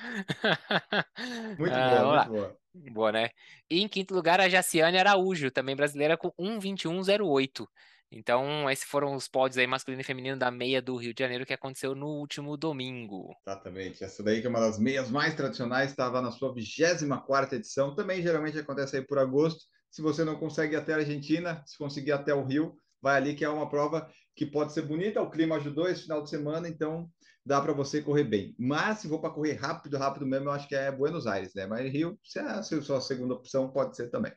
Muito 1.57 1.73
ah, 1.73 1.99
boa, 1.99 2.25
muito 2.25 2.31
boa. 2.31 2.57
Boa, 2.91 3.11
né? 3.11 3.29
E 3.69 3.81
em 3.81 3.87
quinto 3.87 4.13
lugar, 4.13 4.39
a 4.39 4.49
Jaciane 4.49 4.97
Araújo, 4.97 5.51
também 5.51 5.75
brasileira, 5.75 6.17
com 6.17 6.31
1,2108. 6.31 7.65
Então, 8.11 8.69
esses 8.69 8.85
foram 8.85 9.15
os 9.15 9.27
pódios 9.27 9.57
aí 9.57 9.65
masculino 9.65 10.01
e 10.01 10.05
feminino 10.05 10.37
da 10.37 10.51
meia 10.51 10.79
do 10.79 10.95
Rio 10.95 11.15
de 11.15 11.23
Janeiro 11.23 11.45
que 11.45 11.53
aconteceu 11.53 11.95
no 11.95 12.07
último 12.07 12.55
domingo. 12.55 13.35
Exatamente. 13.47 14.03
Essa 14.03 14.21
daí 14.21 14.39
que 14.39 14.45
é 14.45 14.49
uma 14.49 14.59
das 14.59 14.77
meias 14.77 15.09
mais 15.09 15.33
tradicionais, 15.33 15.89
estava 15.89 16.21
na 16.21 16.29
sua 16.29 16.53
24 16.53 17.55
edição. 17.55 17.95
Também 17.95 18.21
geralmente 18.21 18.59
acontece 18.59 18.97
aí 18.97 19.01
por 19.01 19.17
agosto. 19.17 19.65
Se 19.93 20.01
você 20.01 20.23
não 20.23 20.35
consegue 20.35 20.73
ir 20.73 20.77
até 20.77 20.91
a 20.95 20.97
Argentina, 20.97 21.61
se 21.67 21.77
conseguir 21.77 22.13
até 22.13 22.33
o 22.33 22.43
Rio, 22.43 22.75
vai 22.99 23.15
ali 23.15 23.35
que 23.35 23.45
é 23.45 23.49
uma 23.49 23.69
prova 23.69 24.09
que 24.35 24.43
pode 24.43 24.73
ser 24.73 24.81
bonita. 24.81 25.21
O 25.21 25.29
clima 25.29 25.57
ajudou 25.57 25.87
esse 25.87 26.01
final 26.01 26.23
de 26.23 26.31
semana, 26.31 26.67
então 26.67 27.07
dá 27.45 27.61
para 27.61 27.73
você 27.73 28.01
correr 28.01 28.23
bem. 28.23 28.55
Mas 28.57 28.97
se 28.97 29.07
for 29.07 29.21
para 29.21 29.29
correr 29.29 29.53
rápido, 29.53 29.95
rápido 29.95 30.25
mesmo, 30.25 30.47
eu 30.47 30.51
acho 30.51 30.67
que 30.67 30.73
é 30.73 30.91
Buenos 30.91 31.27
Aires, 31.27 31.53
né? 31.53 31.67
Mas 31.67 31.93
Rio, 31.93 32.17
se 32.23 32.39
é 32.39 32.41
a 32.41 32.63
sua 32.63 32.99
segunda 33.01 33.35
opção, 33.35 33.69
pode 33.69 33.95
ser 33.95 34.09
também. 34.09 34.31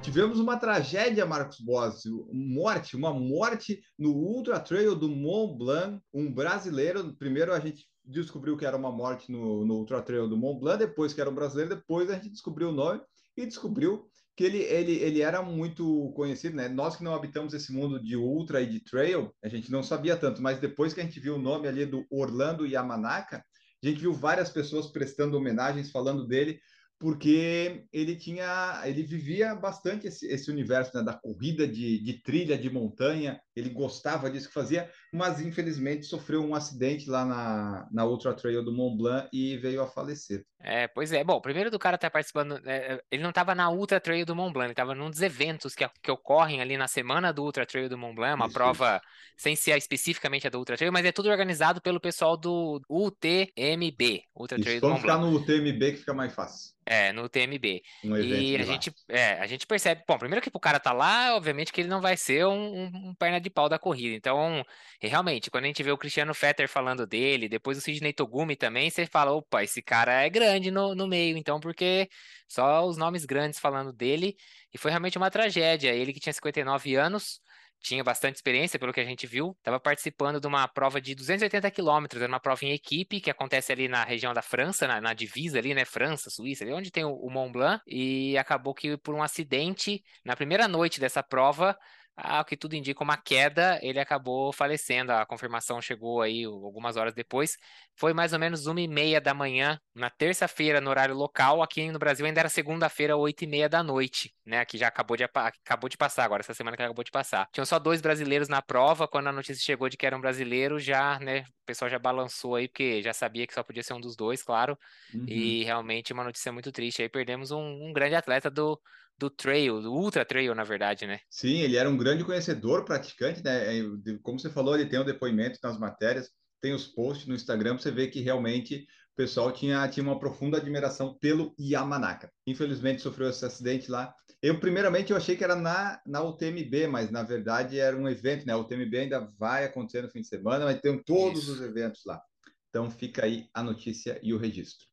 Tivemos 0.00 0.40
uma 0.40 0.56
tragédia, 0.56 1.26
Marcos 1.26 1.60
Bossi, 1.60 2.08
morte, 2.32 2.96
uma 2.96 3.12
morte 3.12 3.82
no 3.98 4.12
Ultra 4.12 4.58
Trail 4.58 4.94
do 4.94 5.10
Mont 5.10 5.58
Blanc, 5.58 6.00
um 6.14 6.32
brasileiro. 6.32 7.14
Primeiro 7.18 7.52
a 7.52 7.60
gente 7.60 7.86
descobriu 8.02 8.56
que 8.56 8.64
era 8.64 8.78
uma 8.78 8.90
morte 8.90 9.30
no, 9.30 9.66
no 9.66 9.74
Ultra 9.74 10.00
Trail 10.00 10.26
do 10.26 10.38
Mont 10.38 10.58
Blanc, 10.58 10.78
depois 10.78 11.12
que 11.12 11.20
era 11.20 11.28
um 11.28 11.34
brasileiro, 11.34 11.76
depois 11.76 12.08
a 12.08 12.14
gente 12.14 12.30
descobriu 12.30 12.70
o 12.70 12.72
nome 12.72 13.02
e 13.38 13.46
descobriu 13.46 14.06
que 14.36 14.44
ele, 14.44 14.58
ele, 14.58 14.92
ele 14.92 15.20
era 15.20 15.42
muito 15.42 16.12
conhecido, 16.14 16.56
né? 16.56 16.68
Nós 16.68 16.96
que 16.96 17.04
não 17.04 17.14
habitamos 17.14 17.54
esse 17.54 17.72
mundo 17.72 18.02
de 18.02 18.16
ultra 18.16 18.60
e 18.60 18.66
de 18.66 18.80
trail, 18.80 19.34
a 19.42 19.48
gente 19.48 19.70
não 19.70 19.82
sabia 19.82 20.16
tanto, 20.16 20.42
mas 20.42 20.60
depois 20.60 20.92
que 20.92 21.00
a 21.00 21.04
gente 21.04 21.18
viu 21.18 21.36
o 21.36 21.42
nome 21.42 21.66
ali 21.66 21.86
do 21.86 22.04
Orlando 22.10 22.66
Yamanaka, 22.66 23.44
a 23.82 23.86
gente 23.86 24.00
viu 24.00 24.12
várias 24.12 24.50
pessoas 24.50 24.88
prestando 24.88 25.36
homenagens, 25.36 25.90
falando 25.90 26.26
dele, 26.26 26.60
porque 26.98 27.84
ele 27.92 28.16
tinha, 28.16 28.82
ele 28.84 29.04
vivia 29.04 29.54
bastante 29.54 30.08
esse, 30.08 30.26
esse 30.26 30.50
universo 30.50 30.96
né, 30.96 31.02
da 31.02 31.14
corrida 31.14 31.66
de, 31.66 32.02
de, 32.02 32.22
trilha 32.22 32.58
de 32.58 32.68
montanha, 32.68 33.40
ele 33.54 33.70
gostava 33.70 34.28
disso 34.28 34.48
que 34.48 34.54
fazia, 34.54 34.90
mas 35.12 35.40
infelizmente 35.40 36.06
sofreu 36.06 36.44
um 36.44 36.54
acidente 36.54 37.08
lá 37.08 37.24
na, 37.24 37.88
na 37.90 38.04
Ultra 38.04 38.34
Trail 38.34 38.62
do 38.62 38.72
Mont 38.72 38.96
Blanc 38.96 39.28
e 39.32 39.56
veio 39.56 39.82
a 39.82 39.86
falecer. 39.86 40.44
É, 40.60 40.88
pois 40.88 41.12
é. 41.12 41.22
Bom, 41.22 41.40
primeiro 41.40 41.70
do 41.70 41.78
cara 41.78 41.96
tá 41.96 42.10
participando, 42.10 42.60
é, 42.64 43.00
ele 43.10 43.22
não 43.22 43.30
estava 43.30 43.54
na 43.54 43.70
Ultra 43.70 44.00
Trail 44.00 44.26
do 44.26 44.34
Mont 44.34 44.52
Blanc, 44.52 44.66
ele 44.66 44.72
estava 44.72 44.94
num 44.94 45.10
dos 45.10 45.22
eventos 45.22 45.74
que, 45.74 45.88
que 46.02 46.10
ocorrem 46.10 46.60
ali 46.60 46.76
na 46.76 46.88
semana 46.88 47.32
do 47.32 47.42
Ultra 47.42 47.64
Trail 47.64 47.88
do 47.88 47.96
Mont 47.96 48.14
Blanc, 48.14 48.34
uma 48.34 48.46
isso, 48.46 48.54
prova 48.54 48.96
isso. 48.96 49.42
sem 49.44 49.56
ser 49.56 49.76
especificamente 49.76 50.46
a 50.46 50.50
do 50.50 50.58
Ultra 50.58 50.76
Trail, 50.76 50.92
mas 50.92 51.06
é 51.06 51.12
tudo 51.12 51.30
organizado 51.30 51.80
pelo 51.80 52.00
pessoal 52.00 52.36
do 52.36 52.80
UTMB, 52.88 54.24
Ultra 54.34 54.60
Trail 54.60 54.80
do 54.80 54.88
Mont 54.88 55.00
Blanc. 55.00 55.18
Vamos 55.18 55.42
ficar 55.42 55.52
no 55.52 55.62
UTMB 55.62 55.92
que 55.92 55.98
fica 55.98 56.14
mais 56.14 56.34
fácil. 56.34 56.78
É, 56.90 57.12
no 57.12 57.28
TMB. 57.28 57.82
Um 58.02 58.16
e 58.16 58.56
a 58.56 58.62
gente, 58.62 58.90
é, 59.10 59.32
a 59.34 59.46
gente 59.46 59.66
percebe, 59.66 60.02
bom, 60.08 60.16
primeiro 60.16 60.40
que 60.40 60.50
o 60.50 60.58
cara 60.58 60.80
tá 60.80 60.90
lá, 60.90 61.36
obviamente 61.36 61.70
que 61.70 61.82
ele 61.82 61.88
não 61.88 62.00
vai 62.00 62.16
ser 62.16 62.46
um, 62.46 62.50
um, 62.54 62.86
um, 63.10 63.14
perna 63.14 63.38
de 63.38 63.50
pau 63.50 63.68
da 63.68 63.78
corrida. 63.78 64.16
Então, 64.16 64.64
realmente, 65.06 65.50
quando 65.50 65.64
a 65.64 65.66
gente 65.68 65.82
vê 65.82 65.92
o 65.92 65.98
Cristiano 65.98 66.34
Fetter 66.34 66.68
falando 66.68 67.06
dele, 67.06 67.48
depois 67.48 67.78
o 67.78 67.80
Sidney 67.80 68.12
Togumi 68.12 68.56
também, 68.56 68.90
você 68.90 69.06
fala, 69.06 69.32
opa, 69.32 69.62
esse 69.62 69.80
cara 69.80 70.12
é 70.22 70.28
grande 70.28 70.70
no, 70.70 70.94
no 70.94 71.06
meio, 71.06 71.36
então, 71.36 71.60
porque 71.60 72.08
só 72.48 72.84
os 72.84 72.96
nomes 72.96 73.24
grandes 73.24 73.60
falando 73.60 73.92
dele, 73.92 74.36
e 74.72 74.78
foi 74.78 74.90
realmente 74.90 75.16
uma 75.16 75.30
tragédia. 75.30 75.92
Ele 75.94 76.12
que 76.12 76.18
tinha 76.18 76.32
59 76.32 76.96
anos, 76.96 77.40
tinha 77.80 78.02
bastante 78.02 78.36
experiência, 78.36 78.78
pelo 78.78 78.92
que 78.92 79.00
a 79.00 79.04
gente 79.04 79.26
viu, 79.26 79.54
estava 79.58 79.78
participando 79.78 80.40
de 80.40 80.46
uma 80.46 80.66
prova 80.66 81.00
de 81.00 81.14
280 81.14 81.70
quilômetros, 81.70 82.20
era 82.20 82.30
uma 82.30 82.40
prova 82.40 82.64
em 82.64 82.72
equipe 82.72 83.20
que 83.20 83.30
acontece 83.30 83.70
ali 83.70 83.86
na 83.86 84.04
região 84.04 84.34
da 84.34 84.42
França, 84.42 84.86
na, 84.88 85.00
na 85.00 85.14
divisa 85.14 85.58
ali, 85.58 85.74
né, 85.74 85.84
França, 85.84 86.28
Suíça, 86.28 86.64
ali 86.64 86.72
onde 86.72 86.90
tem 86.90 87.04
o, 87.04 87.12
o 87.12 87.30
Mont 87.30 87.52
Blanc, 87.52 87.82
e 87.86 88.36
acabou 88.36 88.74
que 88.74 88.96
por 88.98 89.14
um 89.14 89.22
acidente, 89.22 90.02
na 90.24 90.34
primeira 90.34 90.66
noite 90.66 90.98
dessa 90.98 91.22
prova, 91.22 91.76
ao 92.20 92.44
que 92.44 92.56
tudo 92.56 92.74
indica 92.74 93.02
uma 93.02 93.16
queda, 93.16 93.78
ele 93.80 94.00
acabou 94.00 94.52
falecendo. 94.52 95.12
A 95.12 95.24
confirmação 95.24 95.80
chegou 95.80 96.20
aí 96.20 96.44
algumas 96.44 96.96
horas 96.96 97.14
depois. 97.14 97.56
Foi 97.94 98.12
mais 98.12 98.32
ou 98.32 98.38
menos 98.38 98.66
uma 98.66 98.80
e 98.80 98.88
meia 98.88 99.20
da 99.20 99.32
manhã, 99.32 99.80
na 99.94 100.10
terça-feira, 100.10 100.80
no 100.80 100.90
horário 100.90 101.14
local. 101.14 101.62
Aqui 101.62 101.90
no 101.90 101.98
Brasil 101.98 102.26
ainda 102.26 102.40
era 102.40 102.48
segunda-feira, 102.48 103.16
oito 103.16 103.44
e 103.44 103.46
meia 103.46 103.68
da 103.68 103.82
noite, 103.82 104.34
né? 104.44 104.64
Que 104.64 104.76
já 104.76 104.88
acabou 104.88 105.16
de, 105.16 105.24
acabou 105.24 105.88
de 105.88 105.96
passar 105.96 106.24
agora, 106.24 106.40
essa 106.40 106.54
semana 106.54 106.76
que 106.76 106.82
acabou 106.82 107.04
de 107.04 107.10
passar. 107.10 107.48
Tinham 107.52 107.64
só 107.64 107.78
dois 107.78 108.00
brasileiros 108.00 108.48
na 108.48 108.60
prova. 108.60 109.06
Quando 109.06 109.28
a 109.28 109.32
notícia 109.32 109.64
chegou 109.64 109.88
de 109.88 109.96
que 109.96 110.06
era 110.06 110.16
um 110.16 110.20
brasileiro, 110.20 110.78
já, 110.78 111.18
né? 111.20 111.44
O 111.62 111.66
pessoal 111.66 111.88
já 111.88 111.98
balançou 111.98 112.56
aí, 112.56 112.66
porque 112.66 113.00
já 113.02 113.12
sabia 113.12 113.46
que 113.46 113.54
só 113.54 113.62
podia 113.62 113.82
ser 113.82 113.94
um 113.94 114.00
dos 114.00 114.16
dois, 114.16 114.42
claro. 114.42 114.76
Uhum. 115.14 115.24
E 115.28 115.62
realmente 115.64 116.12
uma 116.12 116.24
notícia 116.24 116.50
muito 116.50 116.72
triste. 116.72 117.02
Aí 117.02 117.08
perdemos 117.08 117.52
um, 117.52 117.88
um 117.88 117.92
grande 117.92 118.16
atleta 118.16 118.50
do, 118.50 118.80
do 119.18 119.28
trail, 119.28 119.80
do 119.80 119.92
ultra 119.92 120.24
trail, 120.24 120.54
na 120.54 120.64
verdade, 120.64 121.06
né? 121.06 121.20
Sim, 121.28 121.58
ele 121.58 121.76
era 121.76 121.90
um 121.90 121.96
grande 121.96 122.24
conhecedor, 122.24 122.84
praticante, 122.84 123.42
né? 123.42 123.78
É, 123.78 123.82
como 124.22 124.38
você 124.38 124.48
falou, 124.48 124.74
ele 124.74 124.88
tem 124.88 124.98
o 124.98 125.02
um 125.02 125.06
depoimento 125.06 125.58
nas 125.62 125.78
matérias, 125.78 126.30
tem 126.60 126.72
os 126.72 126.86
posts 126.86 127.26
no 127.26 127.34
Instagram, 127.34 127.78
você 127.78 127.90
vê 127.90 128.06
que 128.06 128.20
realmente 128.20 128.86
o 129.12 129.16
pessoal 129.16 129.50
tinha, 129.52 129.86
tinha 129.88 130.04
uma 130.04 130.18
profunda 130.18 130.58
admiração 130.58 131.18
pelo 131.18 131.54
Yamanaka. 131.58 132.30
Infelizmente 132.46 133.02
sofreu 133.02 133.28
esse 133.28 133.44
acidente 133.44 133.90
lá. 133.90 134.14
Eu, 134.40 134.60
primeiramente, 134.60 135.10
eu 135.10 135.16
achei 135.16 135.36
que 135.36 135.42
era 135.42 135.56
na, 135.56 136.00
na 136.06 136.22
UTMB, 136.22 136.86
mas 136.86 137.10
na 137.10 137.24
verdade 137.24 137.80
era 137.80 137.96
um 137.96 138.08
evento, 138.08 138.46
né? 138.46 138.52
A 138.52 138.58
UTMB 138.58 138.96
ainda 138.96 139.28
vai 139.36 139.64
acontecer 139.64 140.02
no 140.02 140.10
fim 140.10 140.20
de 140.20 140.28
semana, 140.28 140.64
mas 140.64 140.80
tem 140.80 141.02
todos 141.02 141.42
Isso. 141.42 141.54
os 141.54 141.60
eventos 141.60 142.02
lá. 142.06 142.22
Então 142.68 142.88
fica 142.90 143.24
aí 143.24 143.48
a 143.52 143.62
notícia 143.62 144.20
e 144.22 144.32
o 144.32 144.38
registro. 144.38 144.87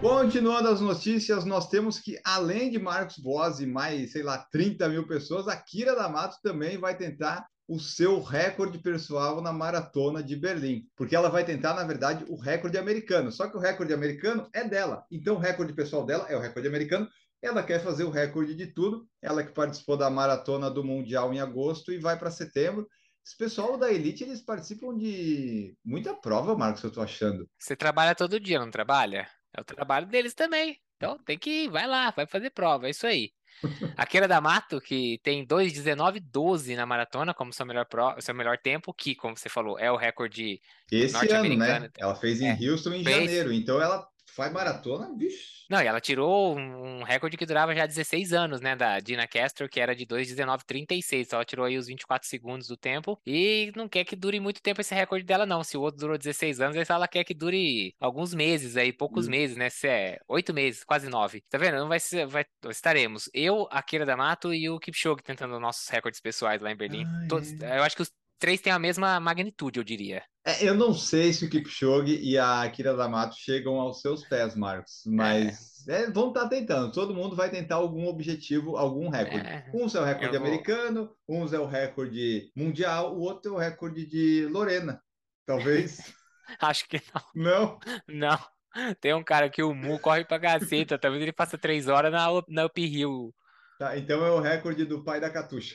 Continuando 0.00 0.68
as 0.68 0.80
notícias, 0.80 1.44
nós 1.44 1.68
temos 1.68 1.98
que, 1.98 2.18
além 2.24 2.70
de 2.70 2.78
Marcos 2.78 3.18
Boas 3.18 3.60
e 3.60 3.66
mais, 3.66 4.12
sei 4.12 4.22
lá, 4.22 4.38
30 4.50 4.88
mil 4.88 5.06
pessoas, 5.06 5.46
a 5.46 5.54
Kira 5.56 5.94
D'Amato 5.94 6.38
também 6.42 6.78
vai 6.78 6.96
tentar 6.96 7.46
o 7.68 7.78
seu 7.78 8.22
recorde 8.22 8.78
pessoal 8.78 9.42
na 9.42 9.52
maratona 9.52 10.22
de 10.22 10.34
Berlim, 10.34 10.86
porque 10.96 11.14
ela 11.14 11.28
vai 11.28 11.44
tentar, 11.44 11.74
na 11.74 11.84
verdade, 11.84 12.24
o 12.28 12.36
recorde 12.36 12.78
americano. 12.78 13.30
Só 13.30 13.46
que 13.46 13.56
o 13.56 13.60
recorde 13.60 13.92
americano 13.92 14.48
é 14.54 14.64
dela. 14.64 15.04
Então, 15.10 15.36
o 15.36 15.38
recorde 15.38 15.72
pessoal 15.74 16.04
dela 16.04 16.26
é 16.28 16.36
o 16.36 16.40
recorde 16.40 16.66
americano 16.66 17.06
ela 17.42 17.62
quer 17.62 17.82
fazer 17.82 18.04
o 18.04 18.10
recorde 18.10 18.54
de 18.54 18.66
tudo. 18.66 19.06
Ela 19.22 19.42
que 19.42 19.52
participou 19.52 19.96
da 19.96 20.10
maratona 20.10 20.70
do 20.70 20.84
Mundial 20.84 21.32
em 21.32 21.40
agosto 21.40 21.92
e 21.92 21.98
vai 21.98 22.18
para 22.18 22.30
setembro. 22.30 22.86
Esse 23.24 23.36
pessoal 23.36 23.78
da 23.78 23.92
Elite, 23.92 24.24
eles 24.24 24.40
participam 24.40 24.96
de 24.96 25.74
muita 25.84 26.14
prova, 26.14 26.56
Marcos, 26.56 26.82
eu 26.82 26.90
tô 26.90 27.00
achando. 27.00 27.48
Você 27.58 27.76
trabalha 27.76 28.14
todo 28.14 28.40
dia, 28.40 28.58
não 28.58 28.70
trabalha? 28.70 29.28
É 29.56 29.60
o 29.60 29.64
trabalho 29.64 30.06
deles 30.06 30.34
também. 30.34 30.78
Então 30.96 31.18
tem 31.18 31.38
que 31.38 31.64
ir, 31.64 31.68
vai 31.70 31.86
lá, 31.86 32.10
vai 32.10 32.26
fazer 32.26 32.50
prova, 32.50 32.86
é 32.86 32.90
isso 32.90 33.06
aí. 33.06 33.32
A 33.96 34.06
Keira 34.06 34.28
da 34.28 34.40
Mato, 34.40 34.80
que 34.80 35.18
tem 35.22 35.46
2,19,12 35.46 36.76
na 36.76 36.86
maratona 36.86 37.34
como 37.34 37.52
seu 37.52 37.66
melhor, 37.66 37.86
pro, 37.86 38.16
seu 38.20 38.34
melhor 38.34 38.58
tempo, 38.58 38.92
que, 38.92 39.14
como 39.14 39.36
você 39.36 39.48
falou, 39.48 39.78
é 39.78 39.90
o 39.90 39.96
recorde 39.96 40.60
Esse 40.90 41.32
ano, 41.32 41.56
né? 41.56 41.90
Ela 41.98 42.14
fez 42.14 42.40
em 42.40 42.48
é, 42.48 42.70
Houston 42.70 42.94
em 42.94 43.04
fez... 43.04 43.16
janeiro, 43.16 43.52
então 43.52 43.80
ela 43.80 44.06
faz 44.40 44.52
maratona, 44.52 45.12
bicho. 45.14 45.60
Não, 45.68 45.82
e 45.82 45.86
ela 45.86 46.00
tirou 46.00 46.56
um, 46.58 47.02
recorde 47.02 47.36
que 47.36 47.44
durava 47.44 47.74
já 47.74 47.84
16 47.84 48.32
anos, 48.32 48.60
né? 48.60 48.74
Da 48.74 48.98
Dina 48.98 49.26
Castor, 49.28 49.68
que 49.68 49.78
era 49.78 49.94
de 49.94 50.06
2,19,36. 50.06 51.26
Então 51.26 51.36
ela 51.36 51.44
tirou 51.44 51.66
aí 51.66 51.76
os 51.76 51.86
24 51.86 52.26
segundos 52.26 52.66
do 52.66 52.76
tempo. 52.76 53.20
E 53.26 53.70
não 53.76 53.88
quer 53.88 54.04
que 54.04 54.16
dure 54.16 54.40
muito 54.40 54.62
tempo 54.62 54.80
esse 54.80 54.94
recorde 54.94 55.24
dela, 55.24 55.44
não. 55.44 55.62
Se 55.62 55.76
o 55.76 55.82
outro 55.82 56.00
durou 56.00 56.16
16 56.16 56.60
anos, 56.60 56.90
ela 56.90 57.06
quer 57.06 57.22
que 57.22 57.34
dure 57.34 57.94
alguns 58.00 58.32
meses 58.34 58.76
aí, 58.76 58.92
poucos 58.92 59.26
hum. 59.26 59.30
meses, 59.30 59.56
né? 59.56 59.68
Se 59.68 59.86
é 59.86 60.18
8 60.26 60.54
meses, 60.54 60.84
quase 60.84 61.08
9. 61.08 61.42
Tá 61.50 61.58
vendo? 61.58 61.76
Não 61.76 61.88
vai 61.88 62.00
ser. 62.00 62.26
Vai, 62.26 62.44
estaremos. 62.68 63.28
Eu, 63.34 63.68
a 63.70 63.82
Kira 63.82 64.06
D'Amato 64.06 64.54
e 64.54 64.68
o 64.70 64.80
Kipchoge 64.80 65.22
tentando 65.22 65.60
nossos 65.60 65.88
recordes 65.88 66.20
pessoais 66.20 66.62
lá 66.62 66.72
em 66.72 66.76
Berlim. 66.76 67.04
Ah, 67.04 67.26
Todos, 67.28 67.60
é. 67.60 67.78
Eu 67.78 67.82
acho 67.82 67.94
que 67.94 68.02
os 68.02 68.10
três 68.38 68.60
têm 68.60 68.72
a 68.72 68.78
mesma 68.78 69.20
magnitude, 69.20 69.78
eu 69.78 69.84
diria. 69.84 70.24
É, 70.44 70.66
eu 70.66 70.74
não 70.74 70.94
sei 70.94 71.32
se 71.32 71.44
o 71.44 71.50
Kipchoge 71.50 72.18
e 72.18 72.38
a 72.38 72.62
Akira 72.62 72.94
D'Amato 72.94 73.36
chegam 73.38 73.78
aos 73.78 74.00
seus 74.00 74.26
pés, 74.26 74.56
Marcos, 74.56 75.02
mas 75.06 75.86
é. 75.86 76.04
É, 76.04 76.10
vão 76.10 76.28
estar 76.28 76.44
tá 76.44 76.48
tentando. 76.48 76.92
Todo 76.92 77.14
mundo 77.14 77.36
vai 77.36 77.50
tentar 77.50 77.76
algum 77.76 78.06
objetivo, 78.06 78.76
algum 78.76 79.08
recorde. 79.08 79.46
É. 79.46 79.70
Uns 79.74 79.94
é 79.94 80.00
o 80.00 80.04
recorde 80.04 80.38
vou... 80.38 80.46
americano, 80.46 81.10
uns 81.28 81.52
é 81.52 81.58
o 81.58 81.66
recorde 81.66 82.50
mundial, 82.56 83.14
o 83.14 83.20
outro 83.20 83.52
é 83.52 83.54
o 83.54 83.58
recorde 83.58 84.06
de 84.06 84.46
Lorena. 84.46 85.02
Talvez. 85.44 85.98
Acho 86.60 86.88
que 86.88 87.00
não. 87.14 87.22
Não? 87.34 87.78
Não. 88.08 88.94
Tem 89.00 89.12
um 89.14 89.24
cara 89.24 89.50
que 89.50 89.62
o 89.62 89.74
Mu 89.74 89.98
corre 89.98 90.24
pra 90.24 90.38
gaceta, 90.38 90.98
talvez 90.98 91.22
ele 91.22 91.34
faça 91.36 91.58
três 91.58 91.88
horas 91.88 92.12
na, 92.12 92.28
na 92.48 92.66
Uphill 92.66 93.34
Tá, 93.80 93.96
então 93.96 94.24
é 94.24 94.30
o 94.30 94.40
recorde 94.40 94.84
do 94.84 95.02
pai 95.02 95.18
da 95.18 95.30
Catuxa. 95.30 95.74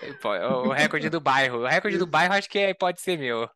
É, 0.00 0.46
o 0.46 0.70
recorde 0.70 1.10
do 1.10 1.20
bairro. 1.20 1.58
O 1.58 1.66
recorde 1.66 1.98
do 1.98 2.06
bairro 2.06 2.34
acho 2.34 2.48
que 2.48 2.58
é, 2.58 2.72
pode 2.72 3.00
ser 3.00 3.18
meu. 3.18 3.50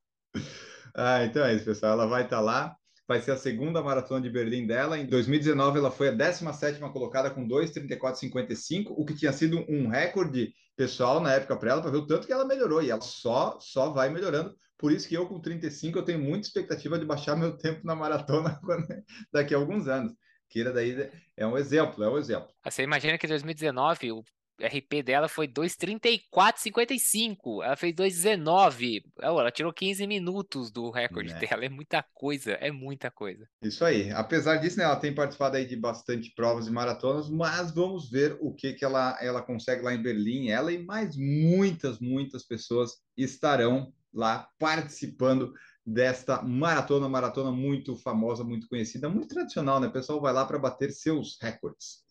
Ah, 0.94 1.24
então 1.24 1.44
é 1.44 1.54
isso, 1.54 1.64
pessoal. 1.64 1.92
Ela 1.92 2.06
vai 2.06 2.24
estar 2.24 2.36
tá 2.36 2.42
lá. 2.42 2.76
Vai 3.06 3.20
ser 3.20 3.32
a 3.32 3.36
segunda 3.36 3.82
maratona 3.82 4.20
de 4.20 4.30
Berlim 4.30 4.66
dela. 4.66 4.98
Em 4.98 5.06
2019, 5.06 5.78
ela 5.78 5.90
foi 5.90 6.08
a 6.08 6.12
17 6.12 6.78
colocada 6.92 7.30
com 7.30 7.46
2,34,55, 7.46 8.94
o 8.96 9.04
que 9.04 9.14
tinha 9.14 9.32
sido 9.32 9.64
um 9.68 9.88
recorde 9.88 10.52
pessoal 10.76 11.20
na 11.20 11.32
época 11.32 11.56
para 11.56 11.72
ela, 11.72 11.82
para 11.82 11.90
ver 11.90 11.98
o 11.98 12.06
tanto 12.06 12.26
que 12.26 12.32
ela 12.32 12.44
melhorou. 12.44 12.82
E 12.82 12.90
ela 12.90 13.00
só, 13.00 13.58
só 13.60 13.90
vai 13.90 14.10
melhorando. 14.10 14.54
Por 14.78 14.92
isso 14.92 15.08
que 15.08 15.14
eu, 15.14 15.26
com 15.26 15.40
35, 15.40 15.98
eu 15.98 16.04
tenho 16.04 16.20
muita 16.20 16.46
expectativa 16.46 16.98
de 16.98 17.04
baixar 17.04 17.36
meu 17.36 17.56
tempo 17.56 17.80
na 17.84 17.94
maratona 17.94 18.58
daqui 19.32 19.54
a 19.54 19.58
alguns 19.58 19.88
anos. 19.88 20.12
Kira 20.48 20.72
daí 20.72 21.10
é 21.36 21.46
um 21.46 21.56
exemplo, 21.56 22.02
é 22.02 22.08
um 22.08 22.18
exemplo. 22.18 22.48
Você 22.64 22.82
imagina 22.82 23.16
que 23.16 23.26
em 23.26 23.28
2019 23.28 24.12
o 24.12 24.24
RP 24.60 25.02
dela 25.02 25.28
foi 25.28 25.48
2:34:55. 25.48 27.62
Ela 27.62 27.76
fez 27.76 27.94
2:19. 27.94 29.04
Ela 29.20 29.50
tirou 29.50 29.72
15 29.72 30.06
minutos 30.06 30.70
do 30.70 30.90
recorde 30.90 31.32
é. 31.32 31.38
dela. 31.38 31.64
É 31.64 31.68
muita 31.68 32.02
coisa, 32.14 32.52
é 32.52 32.70
muita 32.70 33.10
coisa. 33.10 33.46
Isso 33.62 33.84
aí. 33.84 34.10
Apesar 34.12 34.56
disso, 34.56 34.78
né, 34.78 34.84
ela 34.84 34.96
tem 34.96 35.14
participado 35.14 35.56
aí 35.56 35.66
de 35.66 35.76
bastante 35.76 36.32
provas 36.34 36.66
e 36.66 36.70
maratonas, 36.70 37.28
mas 37.28 37.72
vamos 37.72 38.10
ver 38.10 38.36
o 38.40 38.54
que 38.54 38.72
que 38.72 38.84
ela 38.84 39.18
ela 39.20 39.42
consegue 39.42 39.82
lá 39.82 39.94
em 39.94 40.02
Berlim. 40.02 40.48
Ela 40.48 40.72
e 40.72 40.82
mais 40.82 41.16
muitas, 41.16 41.98
muitas 41.98 42.44
pessoas 42.44 42.98
estarão 43.16 43.92
lá 44.12 44.48
participando 44.58 45.52
desta 45.84 46.42
maratona, 46.42 47.08
maratona 47.08 47.50
muito 47.50 47.96
famosa, 47.96 48.44
muito 48.44 48.68
conhecida, 48.68 49.08
muito 49.08 49.28
tradicional, 49.28 49.80
né? 49.80 49.88
O 49.88 49.92
pessoal 49.92 50.20
vai 50.20 50.32
lá 50.32 50.44
para 50.44 50.58
bater 50.58 50.92
seus 50.92 51.38
recordes. 51.40 52.04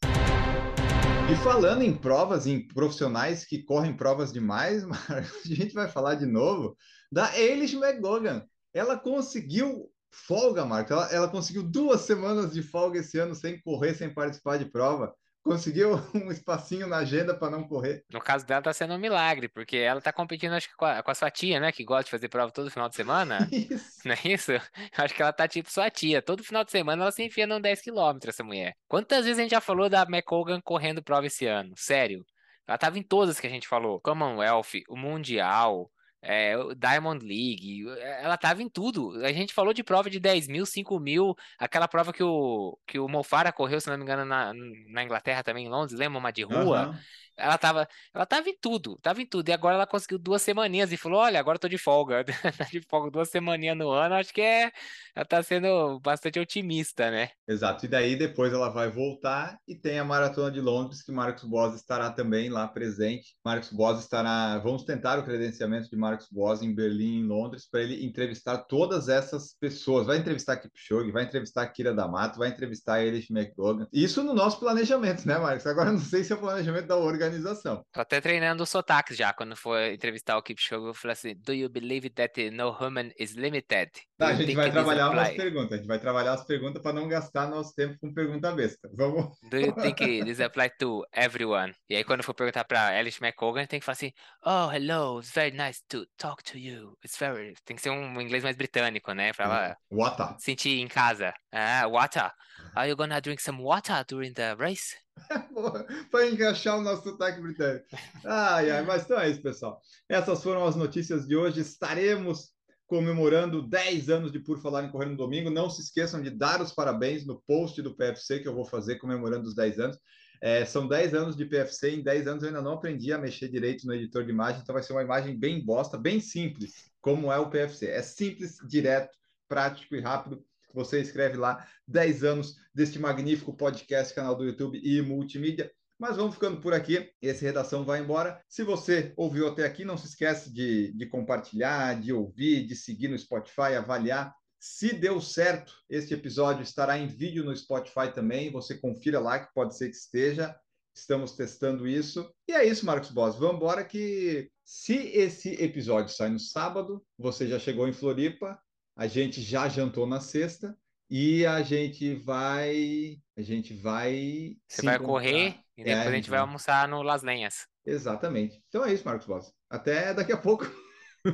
E 1.31 1.35
falando 1.43 1.83
em 1.83 1.95
provas, 1.95 2.47
em 2.47 2.67
profissionais 2.67 3.45
que 3.45 3.61
correm 3.61 3.95
provas 3.95 4.33
demais, 4.33 4.83
a 5.07 5.21
gente 5.45 5.75
vai 5.75 5.87
falar 5.87 6.15
de 6.15 6.25
novo 6.25 6.75
da 7.11 7.37
Eilish 7.37 7.75
McGogan. 7.75 8.43
Ela 8.73 8.97
conseguiu 8.97 9.91
folga, 10.11 10.65
Marcos. 10.65 10.91
Ela, 10.91 11.11
ela 11.11 11.27
conseguiu 11.27 11.61
duas 11.61 12.01
semanas 12.01 12.51
de 12.51 12.63
folga 12.63 12.99
esse 12.99 13.19
ano 13.19 13.35
sem 13.35 13.61
correr, 13.61 13.93
sem 13.93 14.11
participar 14.11 14.57
de 14.57 14.65
prova 14.65 15.13
conseguiu 15.49 15.93
um 16.13 16.31
espacinho 16.31 16.87
na 16.87 16.97
agenda 16.97 17.33
para 17.33 17.49
não 17.49 17.67
correr. 17.67 18.03
No 18.11 18.21
caso 18.21 18.45
dela 18.45 18.61
tá 18.61 18.71
sendo 18.71 18.93
um 18.93 18.99
milagre, 18.99 19.47
porque 19.49 19.77
ela 19.77 19.99
tá 19.99 20.13
competindo 20.13 20.53
acho 20.53 20.69
que 20.69 20.75
com 20.75 20.85
a, 20.85 21.01
com 21.01 21.09
a, 21.09 21.15
sua 21.15 21.31
tia, 21.31 21.59
né, 21.59 21.71
que 21.71 21.83
gosta 21.83 22.03
de 22.03 22.11
fazer 22.11 22.29
prova 22.29 22.51
todo 22.51 22.69
final 22.69 22.87
de 22.87 22.95
semana. 22.95 23.47
Isso. 23.51 23.99
Não 24.05 24.13
é 24.13 24.19
isso? 24.23 24.51
Acho 24.97 25.13
que 25.13 25.21
ela 25.21 25.33
tá 25.33 25.47
tipo 25.47 25.71
sua 25.71 25.89
tia. 25.89 26.21
Todo 26.21 26.43
final 26.43 26.63
de 26.63 26.71
semana 26.71 27.03
ela 27.03 27.11
se 27.11 27.23
enfia 27.23 27.47
num 27.47 27.59
10 27.59 27.81
km 27.81 28.17
essa 28.27 28.43
mulher. 28.43 28.75
Quantas 28.87 29.25
vezes 29.25 29.39
a 29.39 29.41
gente 29.41 29.51
já 29.51 29.61
falou 29.61 29.89
da 29.89 30.03
McColgan 30.03 30.61
correndo 30.61 31.03
prova 31.03 31.27
esse 31.27 31.45
ano? 31.45 31.73
Sério. 31.75 32.25
Ela 32.67 32.77
tava 32.77 32.99
em 32.99 33.03
todas 33.03 33.39
que 33.39 33.47
a 33.47 33.49
gente 33.49 33.67
falou. 33.67 33.99
Commonwealth, 33.99 34.83
o 34.87 34.95
Mundial, 34.95 35.89
é, 36.21 36.55
Diamond 36.75 37.25
League, 37.25 37.85
ela 38.21 38.37
tava 38.37 38.61
em 38.61 38.69
tudo. 38.69 39.23
A 39.23 39.31
gente 39.31 39.53
falou 39.53 39.73
de 39.73 39.83
prova 39.83 40.09
de 40.09 40.19
10 40.19 40.47
mil, 40.47 40.65
5 40.65 40.99
mil, 40.99 41.35
aquela 41.57 41.87
prova 41.87 42.11
que 42.11 42.23
o, 42.23 42.77
que 42.85 42.99
o 42.99 43.07
Mofara 43.07 43.51
correu, 43.51 43.79
se 43.79 43.89
não 43.89 43.97
me 43.97 44.03
engano, 44.03 44.25
na, 44.25 44.53
na 44.53 45.03
Inglaterra 45.03 45.43
também, 45.43 45.65
em 45.65 45.69
Londres, 45.69 45.97
lembra? 45.97 46.19
Uma 46.19 46.31
de 46.31 46.43
rua. 46.43 46.89
Uhum. 46.89 46.95
Ela 47.39 47.57
tava, 47.57 47.87
ela 48.13 48.25
tava 48.25 48.49
em 48.49 48.57
tudo, 48.59 48.97
tava 49.01 49.21
em 49.21 49.25
tudo. 49.25 49.47
E 49.47 49.53
agora 49.53 49.75
ela 49.75 49.87
conseguiu 49.87 50.19
duas 50.19 50.41
semaninhas 50.41 50.91
e 50.91 50.97
falou: 50.97 51.19
Olha, 51.21 51.39
agora 51.39 51.55
eu 51.55 51.59
tô 51.59 51.69
de 51.69 51.77
folga. 51.77 52.23
tá 52.57 52.65
de 52.65 52.81
folga 52.81 53.09
duas 53.09 53.29
semaninhas 53.29 53.77
no 53.77 53.89
ano, 53.89 54.15
acho 54.15 54.33
que 54.33 54.41
é. 54.41 54.71
Ela 55.15 55.25
tá 55.25 55.41
sendo 55.41 55.99
bastante 56.01 56.39
otimista, 56.39 57.09
né? 57.09 57.29
Exato. 57.47 57.85
E 57.85 57.87
daí 57.87 58.15
depois 58.17 58.53
ela 58.53 58.69
vai 58.69 58.89
voltar 58.89 59.57
e 59.67 59.75
tem 59.75 59.99
a 59.99 60.03
Maratona 60.03 60.51
de 60.51 60.59
Londres, 60.59 61.01
que 61.01 61.11
Marcos 61.11 61.43
Boas 61.43 61.75
estará 61.75 62.11
também 62.11 62.49
lá 62.49 62.67
presente. 62.67 63.35
Marcos 63.43 63.71
Boas 63.71 63.99
estará. 63.99 64.57
Vamos 64.59 64.83
tentar 64.83 65.17
o 65.17 65.23
credenciamento 65.23 65.89
de 65.89 65.95
Marcos 66.09 66.27
Boas 66.31 66.63
em 66.63 66.73
Berlim, 66.73 67.19
em 67.19 67.27
Londres, 67.27 67.67
para 67.69 67.81
ele 67.81 68.03
entrevistar 68.03 68.57
todas 68.57 69.07
essas 69.07 69.53
pessoas. 69.59 70.07
Vai 70.07 70.17
entrevistar 70.17 70.57
Kipchoge, 70.57 71.11
vai 71.11 71.23
entrevistar 71.23 71.67
Kira 71.67 71.93
D'Amato, 71.93 72.39
vai 72.39 72.49
entrevistar 72.49 73.03
Elish 73.03 73.29
McDougall. 73.29 73.87
Isso 73.93 74.23
no 74.23 74.33
nosso 74.33 74.59
planejamento, 74.59 75.27
né, 75.27 75.37
Marcos? 75.37 75.67
Agora 75.67 75.91
não 75.93 75.99
sei 75.99 76.23
se 76.23 76.33
é 76.33 76.35
o 76.35 76.39
planejamento 76.39 76.87
da 76.87 76.97
organização. 76.97 77.83
Tô 77.91 78.01
até 78.01 78.19
treinando 78.19 78.63
os 78.63 78.69
sotaques 78.69 79.15
já. 79.15 79.31
Quando 79.33 79.55
for 79.55 79.79
entrevistar 79.79 80.37
o 80.37 80.41
Kipchoge, 80.41 80.87
eu 80.87 80.93
falei 80.93 81.13
assim: 81.13 81.35
Do 81.35 81.53
you 81.53 81.69
believe 81.69 82.09
that 82.11 82.49
no 82.49 82.71
human 82.71 83.11
is 83.19 83.35
limited? 83.35 83.91
Tá, 84.19 84.27
a 84.27 84.33
gente 84.33 84.53
vai 84.53 84.69
trabalhar 84.69 85.11
umas 85.11 85.29
perguntas. 85.29 85.71
A 85.71 85.77
gente 85.77 85.87
vai 85.87 85.97
trabalhar 85.97 86.33
as 86.33 86.43
perguntas 86.43 86.83
para 86.83 86.91
não 86.91 87.07
gastar 87.07 87.47
nosso 87.47 87.73
tempo 87.73 87.97
com 88.01 88.13
pergunta 88.13 88.51
besta. 88.51 88.89
Vamos. 88.93 89.37
Do 89.49 89.57
you 89.57 89.73
think 89.73 90.25
this 90.25 90.41
apply 90.41 90.71
to 90.77 91.05
everyone? 91.13 91.73
E 91.89 91.95
aí, 91.95 92.03
quando 92.03 92.21
for 92.21 92.33
perguntar 92.33 92.65
para 92.65 92.99
Alice 92.99 93.17
McCogan, 93.23 93.65
tem 93.65 93.79
que 93.79 93.85
falar 93.85 93.93
assim: 93.93 94.11
Oh, 94.45 94.69
hello, 94.69 95.19
it's 95.19 95.31
very 95.31 95.51
nice 95.51 95.81
to 95.87 96.05
talk 96.17 96.43
to 96.43 96.57
you. 96.57 96.97
It's 97.01 97.17
very. 97.17 97.53
Tem 97.63 97.77
que 97.77 97.81
ser 97.81 97.91
um 97.91 98.19
inglês 98.19 98.43
mais 98.43 98.57
britânico, 98.57 99.13
né? 99.13 99.31
Pra 99.31 99.45
ela 99.45 99.77
water. 99.89 100.35
sentir 100.37 100.81
em 100.81 100.89
casa. 100.89 101.33
Ah, 101.49 101.87
water. 101.87 102.29
Are 102.75 102.89
you 102.89 102.97
gonna 102.97 103.21
drink 103.21 103.41
some 103.41 103.63
water 103.63 104.03
during 104.05 104.33
the 104.33 104.53
race? 104.55 104.97
para 106.11 106.27
encaixar 106.27 106.77
o 106.77 106.81
nosso 106.81 107.03
sotaque 107.03 107.39
britânico. 107.39 107.85
Ai, 108.25 108.69
ai, 108.69 108.81
mas 108.81 109.03
então 109.03 109.17
é 109.17 109.29
isso, 109.29 109.41
pessoal. 109.41 109.81
Essas 110.09 110.43
foram 110.43 110.65
as 110.65 110.75
notícias 110.75 111.25
de 111.25 111.37
hoje. 111.37 111.61
Estaremos 111.61 112.51
comemorando 112.89 113.61
10 113.61 114.09
anos 114.09 114.31
de 114.31 114.39
Por 114.39 114.59
Falar 114.59 114.83
em 114.83 114.89
Correr 114.89 115.05
no 115.05 115.15
domingo. 115.15 115.51
Não 115.51 115.69
se 115.69 115.79
esqueçam 115.79 116.19
de 116.19 116.31
dar 116.31 116.59
os 116.59 116.73
parabéns 116.73 117.23
no 117.23 117.39
post 117.39 117.79
do 117.83 117.95
PFC 117.95 118.39
que 118.39 118.47
eu 118.47 118.55
vou 118.55 118.65
fazer 118.65 118.95
comemorando 118.95 119.47
os 119.47 119.53
10 119.53 119.79
anos. 119.79 119.99
É, 120.41 120.65
são 120.65 120.87
10 120.87 121.13
anos 121.13 121.35
de 121.35 121.45
PFC, 121.45 121.91
em 121.91 122.01
10 122.01 122.27
anos 122.27 122.43
eu 122.43 122.49
ainda 122.49 122.61
não 122.61 122.73
aprendi 122.73 123.13
a 123.13 123.17
mexer 123.19 123.47
direito 123.47 123.85
no 123.85 123.93
editor 123.93 124.23
de 124.23 124.31
imagem, 124.31 124.61
então 124.61 124.73
vai 124.73 124.81
ser 124.81 124.93
uma 124.93 125.03
imagem 125.03 125.37
bem 125.37 125.63
bosta, 125.63 125.97
bem 125.97 126.19
simples, 126.19 126.89
como 126.99 127.31
é 127.31 127.37
o 127.37 127.49
PFC. 127.49 127.87
É 127.87 128.01
simples, 128.01 128.57
direto, 128.67 129.15
prático 129.47 129.95
e 129.95 129.99
rápido 129.99 130.43
você 130.73 130.99
escreve 131.01 131.37
lá 131.37 131.67
10 131.87 132.23
anos 132.23 132.55
deste 132.73 132.99
magnífico 132.99 133.55
podcast, 133.55 134.13
canal 134.13 134.35
do 134.35 134.45
YouTube 134.45 134.79
e 134.83 135.01
multimídia. 135.01 135.71
Mas 135.99 136.15
vamos 136.15 136.35
ficando 136.35 136.61
por 136.61 136.73
aqui. 136.73 137.11
Esse 137.21 137.43
redação 137.43 137.83
vai 137.83 137.99
embora. 137.99 138.41
Se 138.47 138.63
você 138.63 139.13
ouviu 139.17 139.49
até 139.49 139.65
aqui, 139.65 139.83
não 139.83 139.97
se 139.97 140.07
esquece 140.07 140.49
de, 140.51 140.93
de 140.93 141.05
compartilhar, 141.05 141.99
de 141.99 142.13
ouvir, 142.13 142.65
de 142.65 142.73
seguir 142.73 143.09
no 143.09 143.19
Spotify, 143.19 143.75
avaliar. 143.77 144.33
Se 144.57 144.93
deu 144.93 145.19
certo, 145.19 145.73
este 145.89 146.13
episódio 146.13 146.63
estará 146.63 146.97
em 146.97 147.05
vídeo 147.07 147.43
no 147.43 147.55
Spotify 147.55 148.13
também. 148.15 148.49
Você 148.51 148.77
confira 148.77 149.19
lá 149.19 149.39
que 149.39 149.53
pode 149.53 149.75
ser 149.75 149.89
que 149.89 149.95
esteja. 149.95 150.55
Estamos 150.95 151.33
testando 151.33 151.85
isso. 151.85 152.33
E 152.47 152.53
é 152.53 152.65
isso, 152.65 152.85
Marcos 152.85 153.11
Boss. 153.11 153.35
Vamos 153.35 153.57
embora 153.57 153.83
que 153.83 154.49
se 154.63 154.95
esse 154.95 155.49
episódio 155.61 156.15
sai 156.15 156.29
no 156.29 156.39
sábado, 156.39 157.05
você 157.17 157.45
já 157.45 157.59
chegou 157.59 157.87
em 157.87 157.93
Floripa, 157.93 158.57
a 158.95 159.05
gente 159.05 159.41
já 159.41 159.67
jantou 159.67 160.07
na 160.07 160.21
sexta 160.21 160.77
e 161.09 161.45
a 161.45 161.61
gente 161.63 162.15
vai. 162.15 163.17
A 163.37 163.41
gente 163.41 163.73
vai. 163.75 164.55
Você 164.67 164.81
vai 164.83 164.97
encontrar. 164.97 164.99
correr 164.99 165.59
e 165.77 165.83
depois 165.83 166.13
É, 166.13 166.13
a 166.13 166.17
gente 166.17 166.29
vai 166.29 166.39
almoçar 166.39 166.87
no 166.87 167.01
Las 167.01 167.23
Lenhas. 167.23 167.67
Exatamente. 167.85 168.61
Então 168.67 168.85
é 168.85 168.93
isso, 168.93 169.05
Marcos 169.05 169.27
Boss. 169.27 169.53
Até 169.69 170.13
daqui 170.13 170.31
a 170.31 170.37
pouco. 170.37 170.65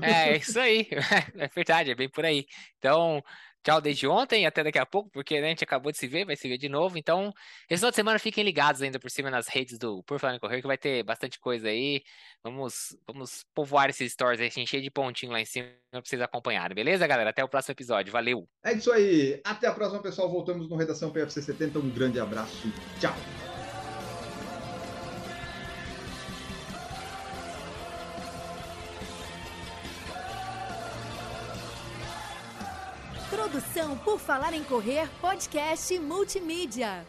É, 0.02 0.34
é 0.34 0.38
isso 0.38 0.60
aí. 0.60 0.88
É 1.38 1.48
verdade, 1.50 1.92
é 1.92 1.96
bem 1.96 2.10
por 2.10 2.26
aí. 2.26 2.46
Então, 2.78 3.22
tchau 3.66 3.82
desde 3.82 4.08
ontem 4.08 4.46
até 4.46 4.64
daqui 4.64 4.78
a 4.78 4.86
pouco, 4.86 5.10
porque 5.10 5.42
né, 5.42 5.48
a 5.48 5.50
gente 5.50 5.64
acabou 5.64 5.92
de 5.92 5.98
se 5.98 6.08
ver, 6.08 6.24
vai 6.24 6.36
se 6.36 6.48
ver 6.48 6.58
de 6.58 6.70
novo. 6.70 6.98
Então, 6.98 7.34
esse 7.68 7.80
final 7.80 7.90
de 7.90 7.96
semana 7.96 8.20
fiquem 8.20 8.44
ligados 8.44 8.82
ainda 8.82 9.00
por 9.00 9.10
cima 9.10 9.32
nas 9.32 9.48
redes 9.48 9.80
do 9.80 10.04
Por 10.04 10.20
Falar 10.20 10.36
em 10.36 10.40
Correr, 10.40 10.62
que 10.62 10.68
vai 10.68 10.78
ter 10.78 11.04
bastante 11.04 11.40
coisa 11.40 11.68
aí. 11.68 12.04
Vamos, 12.44 12.96
vamos 13.08 13.44
povoar 13.56 13.90
esses 13.90 14.14
stories 14.14 14.40
aí, 14.40 14.68
cheio 14.68 14.84
de 14.84 14.92
pontinho 14.92 15.32
lá 15.32 15.42
em 15.42 15.46
cima 15.46 15.68
pra 15.90 16.02
vocês 16.04 16.22
acompanharem, 16.22 16.76
beleza, 16.76 17.08
galera? 17.08 17.32
Até 17.32 17.44
o 17.44 17.50
próximo 17.50 17.72
episódio. 17.74 18.14
Valeu! 18.14 18.48
É 18.64 18.74
isso 18.74 18.92
aí. 18.92 19.42
Até 19.44 19.68
a 19.68 19.74
próxima, 19.74 20.02
pessoal. 20.02 20.30
Voltamos 20.30 20.70
no 20.70 20.76
Redação 20.76 21.12
PFC 21.12 21.42
70. 21.42 21.80
Um 21.80 21.90
grande 21.90 22.20
abraço. 22.20 22.72
Tchau. 23.00 23.55
Então, 33.86 33.96
por 33.98 34.20
falar 34.20 34.52
em 34.54 34.64
correr, 34.64 35.08
podcast 35.22 36.00
multimídia. 36.00 37.06